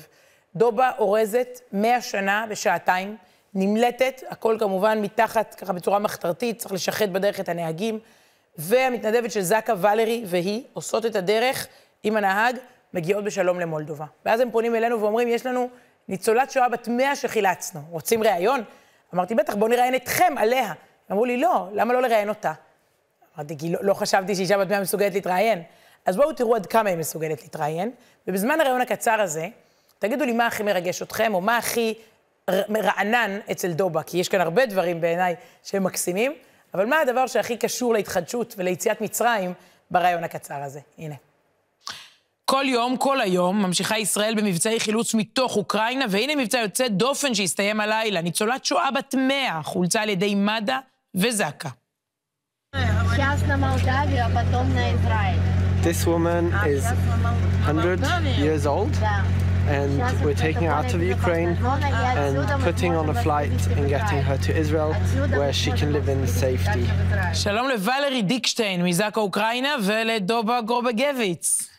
דובה 0.56 0.90
אורזת 0.98 1.60
100 1.72 2.00
שנה 2.00 2.44
בשעתיים, 2.48 3.16
נמלטת, 3.54 4.22
הכל 4.28 4.56
כמובן 4.58 5.00
מתחת, 5.00 5.54
ככה 5.54 5.72
בצורה 5.72 5.98
מחתרתית, 5.98 6.58
צריך 6.58 6.72
לשחט 6.72 7.08
בדרך 7.08 7.40
את 7.40 7.48
הנהגים. 7.48 7.98
והמתנדבת 8.58 9.32
של 9.32 9.42
זק"א, 9.42 9.74
ולרי 9.78 10.24
והיא 10.26 10.62
עושות 10.72 11.06
את 11.06 11.16
הדרך 11.16 11.66
עם 12.02 12.16
הנהג, 12.16 12.56
מגיעות 12.94 13.24
בשלום 13.24 13.60
למולדובה. 13.60 14.06
ואז 14.26 14.40
הם 14.40 14.50
פונים 14.50 14.74
אלינו 14.74 15.00
ואומרים, 15.00 15.28
יש 15.28 15.46
לנו 15.46 15.68
ניצולת 16.08 16.50
שואה 16.50 16.68
בת 16.68 16.88
מאה 16.88 17.16
שחילצנו, 17.16 17.80
רוצים 17.90 18.22
ראיון? 18.22 18.60
אמרתי, 19.14 19.34
בטח, 19.34 19.54
בואו 19.54 19.70
נראיין 19.70 19.94
אתכם 19.94 20.34
עליה. 20.36 20.72
אמרו 21.10 21.24
לי, 21.24 21.36
לא, 21.36 21.68
למה 21.72 21.92
לא 21.92 22.02
לראיין 22.02 22.28
אותה? 22.28 22.52
אמרתי, 23.36 23.58
כי 23.58 23.72
לא, 23.72 23.78
לא 23.82 23.94
חשבתי 23.94 24.34
שאישה 24.34 24.58
בת 24.58 24.70
מאה 24.70 24.80
מסוגלת 24.80 25.14
להתראיין. 25.14 25.62
אז 26.06 26.16
בואו 26.16 26.32
תראו 26.32 26.56
עד 26.56 26.66
כמה 26.66 26.88
היא 26.90 26.98
מסוגלת 26.98 27.42
להתראיין. 27.42 27.90
ובזמן 28.26 28.60
הראיון 28.60 28.80
הקצר 28.80 29.20
הזה, 29.20 29.48
תגידו 29.98 30.24
לי 30.24 30.32
מה 30.32 30.46
הכי 30.46 30.62
מרגש 30.62 31.02
אתכם, 31.02 31.34
או 31.34 31.40
מה 31.40 31.56
הכי 31.56 31.94
רענן 32.50 33.38
אצל 33.50 33.72
דובה, 33.72 34.02
כי 34.02 34.18
יש 34.18 34.28
כאן 34.28 34.40
הרבה 34.40 34.66
דברים 34.66 35.00
בעיניי 35.00 35.34
שהם 35.64 35.84
מקסימים, 35.84 36.32
אבל 36.74 36.86
מה 36.86 37.00
הדבר 37.00 37.26
שהכי 37.26 37.56
קשור 37.56 37.94
להתחדשות 37.94 38.54
וליציאת 38.58 39.00
מצרים 39.00 39.52
ברעיון 39.90 40.24
הקצר 40.24 40.62
הזה? 40.62 40.80
הנה. 40.98 41.14
כל 42.44 42.64
יום, 42.68 42.96
כל 42.96 43.20
היום, 43.20 43.62
ממשיכה 43.62 43.98
ישראל 43.98 44.34
במבצעי 44.34 44.80
חילוץ 44.80 45.14
מתוך 45.14 45.56
אוקראינה, 45.56 46.04
והנה 46.08 46.36
מבצע 46.36 46.58
יוצא 46.58 46.88
דופן 46.88 47.34
שהסתיים 47.34 47.80
הלילה. 47.80 48.20
ניצולת 48.20 48.64
שואה 48.64 48.90
בת 48.90 49.14
מאה, 49.14 49.62
חולצה 49.62 50.02
על 50.02 50.08
ידי 50.08 50.34
מד"א 50.34 50.91
וזק"א. 51.15 51.69
This 55.83 56.05
woman 56.05 56.43
is 56.65 56.83
100 56.83 57.99
years 58.37 58.65
old. 58.65 58.93
and 59.67 59.91
we're 60.23 60.33
taking 60.33 60.63
her 60.63 60.75
out 60.79 60.93
of 60.93 61.01
Ukraine 61.17 61.53
and 62.23 62.33
putting 62.67 62.93
on 62.95 63.09
a 63.09 63.17
flight 63.25 63.59
and 63.75 63.89
getting 63.89 64.21
her 64.29 64.37
to 64.47 64.51
Israel 64.63 64.93
where 65.39 65.53
she 65.61 65.71
can 65.71 65.91
live 65.93 66.07
in 66.09 66.25
safety. 66.27 66.85
שלום 67.33 67.69
לוולרי 67.69 68.21
דיקשטיין 68.21 68.83
מזק"א 68.85 69.19
אוקראינה 69.19 69.75
ולדובה 69.83 70.61
גורבגביץ. 70.61 71.69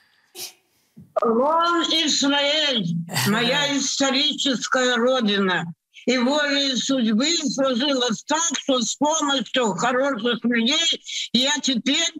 Вон 1.24 1.82
Израиль, 2.04 2.84
моя 3.28 3.76
историческая 3.76 4.94
родина. 4.96 5.64
И 6.06 6.16
волей 6.18 6.76
судьбы 6.76 7.34
сложилось 7.36 8.22
так, 8.24 8.58
что 8.58 8.80
с 8.80 8.94
помощью 8.96 9.74
хороших 9.74 10.44
людей 10.44 11.02
я 11.32 11.52
теперь 11.60 12.14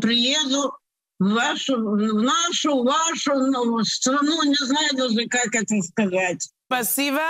приеду 0.00 0.72
в 1.18 1.34
вашу, 1.34 1.76
в 1.76 2.22
нашу, 2.22 2.84
вашу 2.84 3.84
страну, 3.84 4.42
не 4.44 4.54
знаю 4.54 4.90
даже, 4.96 5.26
как 5.28 5.54
это 5.54 5.82
сказать. 5.82 6.48
спасибо. 6.66 7.20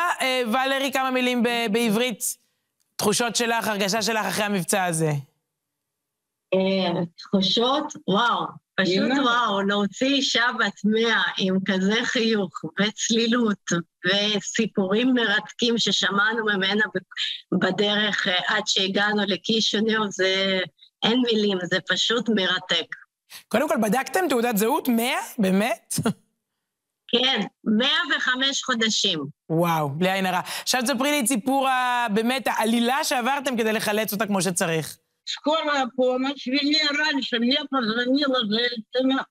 ולרי, 0.46 0.92
כמה 0.92 1.10
מילים 1.10 1.42
בעברית, 1.42 2.36
תחושות 2.96 3.36
שלך, 3.36 3.68
הרגשה 3.68 4.02
שלך 4.02 4.26
אחרי 4.26 4.44
המבצע 4.44 4.84
הזה. 4.84 5.12
תחושות, 7.18 7.92
וואו. 8.08 8.46
פשוט 8.81 9.11
וואו, 9.23 9.61
להוציא 9.61 10.07
אישה 10.07 10.45
בת 10.59 10.81
מאה 10.83 11.21
עם 11.37 11.57
כזה 11.65 11.95
חיוך 12.03 12.61
וצלילות 12.79 13.63
וסיפורים 14.05 15.13
מרתקים 15.13 15.77
ששמענו 15.77 16.45
ממנה 16.45 16.83
בדרך 17.61 18.27
עד 18.47 18.63
שהגענו 18.65 19.21
לקישוניו, 19.27 20.11
זה 20.11 20.59
אין 21.03 21.21
מילים, 21.21 21.57
זה 21.63 21.77
פשוט 21.89 22.29
מרתק. 22.29 22.95
קודם 23.47 23.69
כל, 23.69 23.77
בדקתם 23.81 24.25
תעודת 24.29 24.57
זהות? 24.57 24.87
מאה? 24.87 25.19
באמת? 25.37 25.93
כן, 27.11 27.41
105 27.63 28.63
חודשים. 28.63 29.25
וואו, 29.49 29.89
בלי 29.89 30.11
עין 30.11 30.25
הרע. 30.25 30.39
עכשיו 30.61 30.81
תספרי 30.81 31.11
לי 31.11 31.19
את 31.19 31.27
סיפור, 31.27 31.67
באמת, 32.13 32.47
העלילה 32.47 33.03
שעברתם 33.03 33.57
כדי 33.57 33.73
לחלץ 33.73 34.13
אותה 34.13 34.25
כמו 34.25 34.41
שצריך. 34.41 34.97
Скорая 35.27 35.87
помощь 35.95 36.45
вели 36.45 36.79
раньше, 36.91 37.39
мне 37.39 37.59
позвонила 37.69 38.39
женщина, 38.45 39.27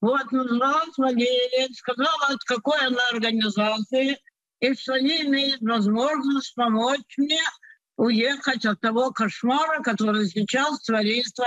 вот, 0.00 0.30
назвала 0.32 0.84
владелец, 0.96 1.76
сказала, 1.76 2.26
от 2.28 2.42
какой 2.44 2.78
она 2.86 3.02
организации, 3.12 4.18
и 4.60 4.74
что 4.74 4.94
они 4.94 5.22
имеют 5.22 5.60
возможность 5.60 6.54
помочь 6.54 7.00
мне 7.16 7.40
уехать 7.96 8.64
от 8.64 8.80
того 8.80 9.10
кошмара, 9.10 9.82
который 9.82 10.26
сейчас 10.26 10.82
творится 10.82 11.44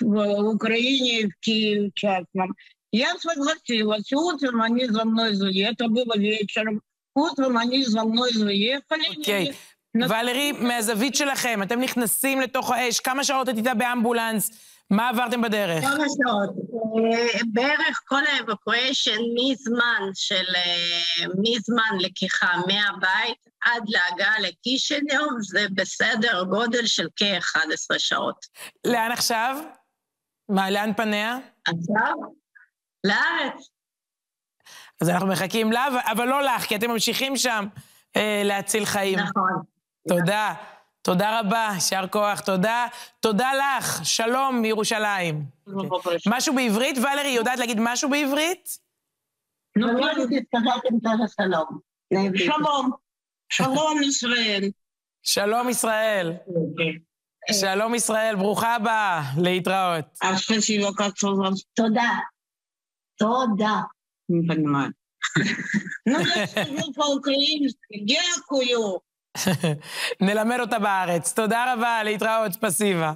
в 0.00 0.54
Украине 0.54 1.20
и 1.20 1.30
в 1.30 1.38
Киеве 1.40 1.90
в 1.90 1.94
частном. 1.94 2.54
Я 2.92 3.14
согласилась. 3.18 4.12
Утром 4.12 4.62
они 4.62 4.86
за 4.86 5.04
мной 5.04 5.34
заехали. 5.34 5.72
Это 5.72 5.88
было 5.88 6.16
вечером. 6.16 6.82
Утром 7.14 7.56
они 7.56 7.84
за 7.84 8.04
мной 8.04 8.32
заехали. 8.32 9.18
Okay. 9.18 9.54
ולרי, 9.96 10.52
מהזווית 10.52 11.14
שלכם, 11.14 11.62
אתם 11.62 11.80
נכנסים 11.80 12.40
לתוך 12.40 12.70
האש, 12.70 13.00
כמה 13.00 13.24
שעות 13.24 13.48
את 13.48 13.56
איתה 13.56 13.74
באמבולנס? 13.74 14.50
מה 14.90 15.08
עברתם 15.08 15.42
בדרך? 15.42 15.84
כמה 15.84 15.94
שעות. 15.94 16.50
בערך 17.52 18.00
כל 18.04 18.22
האבקואשן 18.26 19.20
מזמן 19.34 20.10
של... 20.14 20.44
מזמן 21.38 21.98
לקיחה 22.00 22.56
מהבית 22.56 23.46
עד 23.64 23.82
להגעה 23.88 24.40
לקישניוב, 24.40 25.28
זה 25.40 25.66
בסדר 25.74 26.44
גודל 26.44 26.86
של 26.86 27.06
כ-11 27.16 27.98
שעות. 27.98 28.46
לאן 28.84 29.12
עכשיו? 29.12 29.56
מה, 30.48 30.70
לאן 30.70 30.92
פניה? 30.96 31.38
עכשיו? 31.66 32.14
לארץ. 33.04 33.68
אז 35.00 35.08
אנחנו 35.08 35.26
מחכים 35.26 35.72
לה, 35.72 35.88
אבל 36.12 36.28
לא 36.28 36.42
לך, 36.42 36.62
כי 36.62 36.76
אתם 36.76 36.90
ממשיכים 36.90 37.36
שם 37.36 37.66
אה, 38.16 38.42
להציל 38.44 38.84
חיים. 38.84 39.18
נכון. 39.18 39.69
תודה. 40.07 40.53
תודה 41.01 41.39
רבה, 41.39 41.69
יישר 41.73 42.07
כוח, 42.11 42.39
תודה. 42.39 42.87
תודה 43.19 43.51
לך, 43.53 43.99
שלום 44.05 44.61
מירושלים. 44.61 45.45
משהו 46.27 46.55
בעברית? 46.55 46.97
ולרי, 46.97 47.29
יודעת 47.29 47.59
להגיד 47.59 47.77
משהו 47.81 48.09
בעברית? 48.09 48.77
שלום. 52.35 52.91
שלום 53.49 54.03
ישראל. 54.03 54.63
שלום 55.23 55.69
ישראל. 55.69 56.33
שלום 57.51 57.95
ישראל, 57.95 58.35
ברוכה 58.35 58.75
הבאה, 58.75 59.21
להתראות. 59.37 60.05
תודה. 61.73 62.11
תודה. 63.17 63.81
Ну, 66.05 66.19
я 66.19 66.47
скажу 66.47 66.93
по-украински. 66.93 68.05
Дякую. 68.05 68.99
נלמד 70.20 70.60
אותה 70.60 70.78
בארץ. 70.78 71.32
תודה 71.32 71.74
רבה, 71.74 72.02
להתראות, 72.02 72.56
פסיבה. 72.60 73.12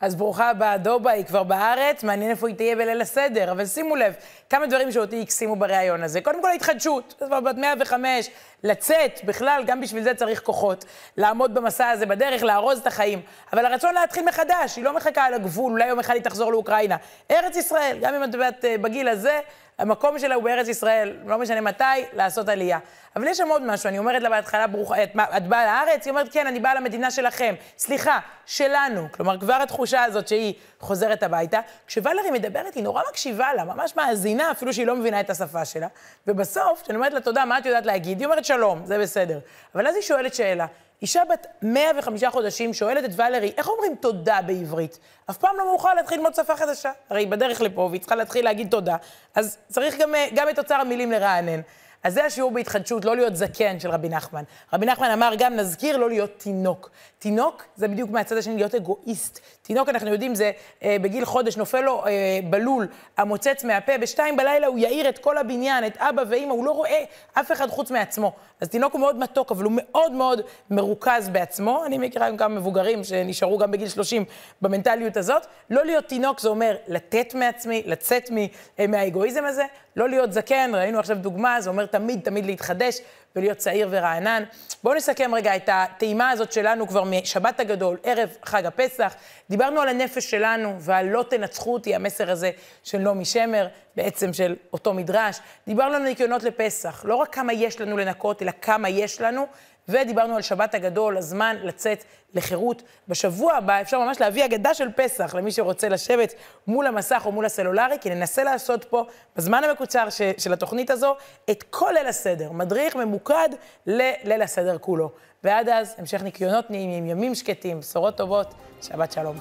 אז 0.00 0.16
ברוכה 0.16 0.50
הבאה, 0.50 0.78
דובה, 0.78 1.10
היא 1.10 1.24
כבר 1.24 1.42
בארץ, 1.42 2.04
מעניין 2.04 2.30
איפה 2.30 2.48
היא 2.48 2.56
תהיה 2.56 2.76
בליל 2.76 3.00
הסדר. 3.00 3.52
אבל 3.52 3.66
שימו 3.66 3.96
לב, 3.96 4.14
כמה 4.50 4.66
דברים 4.66 4.92
שאותי 4.92 5.22
הקסימו 5.22 5.56
בריאיון 5.56 6.02
הזה. 6.02 6.20
קודם 6.20 6.42
כל 6.42 6.48
ההתחדשות, 6.48 7.14
כבר 7.18 7.40
בת 7.40 7.56
105, 7.56 8.30
לצאת, 8.64 9.20
בכלל, 9.24 9.62
גם 9.66 9.80
בשביל 9.80 10.02
זה 10.02 10.14
צריך 10.14 10.42
כוחות. 10.42 10.84
לעמוד 11.16 11.54
במסע 11.54 11.90
הזה 11.90 12.06
בדרך, 12.06 12.42
לארוז 12.42 12.78
את 12.78 12.86
החיים. 12.86 13.20
אבל 13.52 13.66
הרצון 13.66 13.94
להתחיל 13.94 14.24
מחדש, 14.24 14.76
היא 14.76 14.84
לא 14.84 14.96
מחכה 14.96 15.24
על 15.24 15.34
הגבול, 15.34 15.72
אולי 15.72 15.86
יום 15.86 15.98
אחד 15.98 16.14
היא 16.14 16.22
תחזור 16.22 16.52
לאוקראינה. 16.52 16.96
ארץ 17.30 17.56
ישראל, 17.56 17.98
גם 18.00 18.14
אם 18.14 18.24
את 18.24 18.64
אה, 18.64 18.78
בגיל 18.78 19.08
הזה, 19.08 19.40
המקום 19.78 20.18
שלה 20.18 20.34
הוא 20.34 20.44
בארץ 20.44 20.68
ישראל, 20.68 21.16
לא 21.26 21.38
משנה 21.38 21.60
מתי, 21.60 21.84
לעשות 22.12 22.48
עלייה. 22.48 22.78
אבל 23.16 23.28
יש 23.28 23.38
שם 23.38 23.48
עוד 23.48 23.62
משהו, 23.62 23.88
אני 23.88 23.98
אומרת 23.98 24.22
לה 24.22 24.30
בהתחלה, 24.30 24.66
ברוכה, 24.66 25.02
את, 25.02 25.10
את 25.36 25.46
באה 25.46 25.66
לארץ? 25.66 26.06
היא 26.06 26.10
אומרת, 26.10 26.32
כן, 26.32 26.46
אני 26.46 26.60
באה 26.60 26.74
למדינה 26.74 27.10
שלכם. 27.10 27.54
סליחה, 27.78 28.18
שלנו. 28.46 29.06
כלומר, 29.12 29.40
כבר 29.40 29.54
התחושה 29.54 30.04
הזאת 30.04 30.28
שהיא 30.28 30.54
חוזרת 30.80 31.22
הביתה. 31.22 31.60
כשוולרי 31.86 32.30
מדברת, 32.30 32.74
היא 32.74 32.84
נורא 32.84 33.02
מקשיבה 33.10 33.54
לה, 33.54 33.64
ממש 33.64 33.96
מאזינה, 33.96 34.50
אפילו 34.50 34.72
שהיא 34.72 34.86
לא 34.86 34.96
מבינה 34.96 35.20
את 35.20 35.30
השפה 35.30 35.64
שלה. 35.64 35.86
ובסוף, 36.26 36.82
כשאני 36.82 36.96
אומרת 36.96 37.12
לה, 37.12 37.20
תודה, 37.20 37.44
מה 37.44 37.58
את 37.58 37.66
יודעת 37.66 37.86
להגיד? 37.86 38.18
היא 38.18 38.26
אומרת, 38.26 38.44
שלום, 38.44 38.86
זה 38.86 38.98
בסדר. 38.98 39.38
אבל 39.74 39.86
אז 39.86 39.94
היא 39.94 40.02
שואלת 40.02 40.34
שאלה. 40.34 40.66
אישה 41.02 41.22
בת 41.30 41.46
105 41.62 42.24
חודשים 42.24 42.74
שואלת 42.74 43.04
את 43.04 43.10
ולרי, 43.16 43.52
איך 43.56 43.68
אומרים 43.68 43.94
תודה 43.94 44.40
בעברית? 44.46 44.98
אף 45.30 45.36
פעם 45.36 45.56
לא 45.58 45.64
מאוחר 45.64 45.94
להתחיל 45.94 46.18
ללמוד 46.18 46.34
שפה 46.34 46.56
חדשה. 46.56 46.92
הרי 47.10 47.20
היא 47.20 47.28
בדרך 47.28 47.60
לפה 47.60 47.80
והיא 47.80 48.00
צריכה 48.00 48.14
להתחיל 48.14 48.44
להגיד 48.44 48.70
תודה, 48.70 48.96
אז 49.34 49.58
צריך 49.68 49.98
גם, 49.98 50.14
אה, 50.14 50.26
גם 50.34 50.48
את 50.48 50.58
אוצר 50.58 50.74
המילים 50.74 51.12
לרענן. 51.12 51.60
אז 52.04 52.14
זה 52.14 52.24
השיעור 52.24 52.50
בהתחדשות, 52.50 53.04
לא 53.04 53.16
להיות 53.16 53.36
זקן 53.36 53.80
של 53.80 53.90
רבי 53.90 54.08
נחמן. 54.08 54.42
רבי 54.72 54.86
נחמן 54.86 55.10
אמר 55.10 55.32
גם, 55.38 55.54
נזכיר 55.54 55.96
לא 55.96 56.08
להיות 56.08 56.30
תינוק. 56.38 56.90
תינוק 57.18 57.64
זה 57.76 57.88
בדיוק 57.88 58.10
מהצד 58.10 58.36
השני, 58.36 58.56
להיות 58.56 58.74
אגואיסט. 58.74 59.40
תינוק, 59.62 59.88
אנחנו 59.88 60.08
יודעים, 60.08 60.34
זה 60.34 60.50
אה, 60.82 60.96
בגיל 61.02 61.24
חודש, 61.24 61.56
נופל 61.56 61.80
לו 61.80 62.06
אה, 62.06 62.10
בלול 62.50 62.88
המוצץ 63.16 63.64
מהפה, 63.64 63.98
בשתיים 63.98 64.36
בלילה 64.36 64.66
הוא 64.66 64.78
יאיר 64.78 65.08
את 65.08 65.18
כל 65.18 65.38
הבניין, 65.38 65.86
את 65.86 65.96
אבא 65.96 66.22
ואימא, 66.28 66.52
הוא 66.52 66.64
לא 66.64 66.70
רואה 66.70 67.04
אף 67.32 67.52
אחד 67.52 67.68
חוץ 67.70 67.90
מעצמו. 67.90 68.32
אז 68.60 68.68
תינוק 68.68 68.92
הוא 68.92 69.00
מאוד 69.00 69.18
מתוק, 69.18 69.50
אבל 69.50 69.64
הוא 69.64 69.72
מאוד 69.76 70.12
מאוד 70.12 70.40
מרוכז 70.70 71.28
בעצמו. 71.28 71.84
אני 71.86 71.98
מכירה 71.98 72.30
גם 72.30 72.36
כמה 72.36 72.54
מבוגרים 72.54 73.04
שנשארו 73.04 73.58
גם 73.58 73.70
בגיל 73.70 73.88
30 73.88 74.24
במנטליות 74.62 75.16
הזאת. 75.16 75.46
לא 75.70 75.84
להיות 75.84 76.04
תינוק 76.04 76.40
זה 76.40 76.48
אומר 76.48 76.76
לתת 76.88 77.34
מעצמי, 77.34 77.82
לצאת 77.86 78.30
אה, 78.78 78.86
מהאגואיזם 78.86 79.44
הזה. 79.44 79.64
לא 79.96 80.08
להיות 80.08 80.32
זקן, 80.32 80.70
ראינו 80.74 80.98
עכשיו 80.98 81.18
דוגמה, 81.18 81.60
זה 81.60 81.70
אומר 81.70 81.86
תמיד 81.86 82.20
תמיד 82.24 82.46
להתחדש 82.46 83.00
ולהיות 83.36 83.58
צעיר 83.58 83.88
ורענן. 83.90 84.44
בואו 84.82 84.94
נסכם 84.94 85.34
רגע 85.34 85.56
את 85.56 85.68
הטעימה 85.72 86.30
הזאת 86.30 86.52
שלנו 86.52 86.88
כבר 86.88 87.04
משבת 87.04 87.60
הגדול, 87.60 87.96
ערב 88.02 88.28
חג 88.42 88.66
הפסח. 88.66 89.14
דיברנו 89.50 89.80
על 89.80 89.88
הנפש 89.88 90.30
שלנו 90.30 90.76
ועל 90.80 91.06
לא 91.06 91.24
תנצחו 91.30 91.72
אותי, 91.74 91.94
המסר 91.94 92.30
הזה 92.30 92.50
של 92.82 92.98
נעמי 92.98 93.24
שמר, 93.24 93.66
בעצם 93.96 94.32
של 94.32 94.56
אותו 94.72 94.94
מדרש. 94.94 95.40
דיברנו 95.66 95.94
על 95.94 96.02
ניקיונות 96.02 96.42
לפסח, 96.42 97.04
לא 97.04 97.14
רק 97.14 97.34
כמה 97.34 97.52
יש 97.52 97.80
לנו 97.80 97.96
לנקות, 97.96 98.42
אלא 98.42 98.52
כמה 98.62 98.88
יש 98.88 99.20
לנו. 99.20 99.46
ודיברנו 99.88 100.36
על 100.36 100.42
שבת 100.42 100.74
הגדול, 100.74 101.16
הזמן 101.16 101.56
לצאת 101.62 102.04
לחירות. 102.34 102.82
בשבוע 103.08 103.54
הבא 103.54 103.80
אפשר 103.80 104.00
ממש 104.00 104.20
להביא 104.20 104.44
אגדה 104.44 104.74
של 104.74 104.88
פסח 104.96 105.34
למי 105.34 105.52
שרוצה 105.52 105.88
לשבת 105.88 106.34
מול 106.66 106.86
המסך 106.86 107.22
או 107.24 107.32
מול 107.32 107.44
הסלולרי, 107.44 107.96
כי 108.00 108.10
ננסה 108.10 108.44
לעשות 108.44 108.84
פה, 108.84 109.04
בזמן 109.36 109.64
המקוצר 109.64 110.10
ש, 110.10 110.22
של 110.38 110.52
התוכנית 110.52 110.90
הזו, 110.90 111.16
את 111.50 111.62
כל 111.62 111.90
ליל 111.94 112.06
הסדר. 112.06 112.52
מדריך 112.52 112.96
ממוקד 112.96 113.48
לליל 113.86 114.42
הסדר 114.42 114.78
כולו. 114.78 115.10
ועד 115.44 115.68
אז, 115.68 115.94
המשך 115.98 116.22
ניקיונות 116.22 116.70
נעימים, 116.70 117.06
ימים 117.06 117.34
שקטים, 117.34 117.80
בשורות 117.80 118.16
טובות, 118.16 118.54
שבת 118.82 119.12
שלום. 119.12 119.36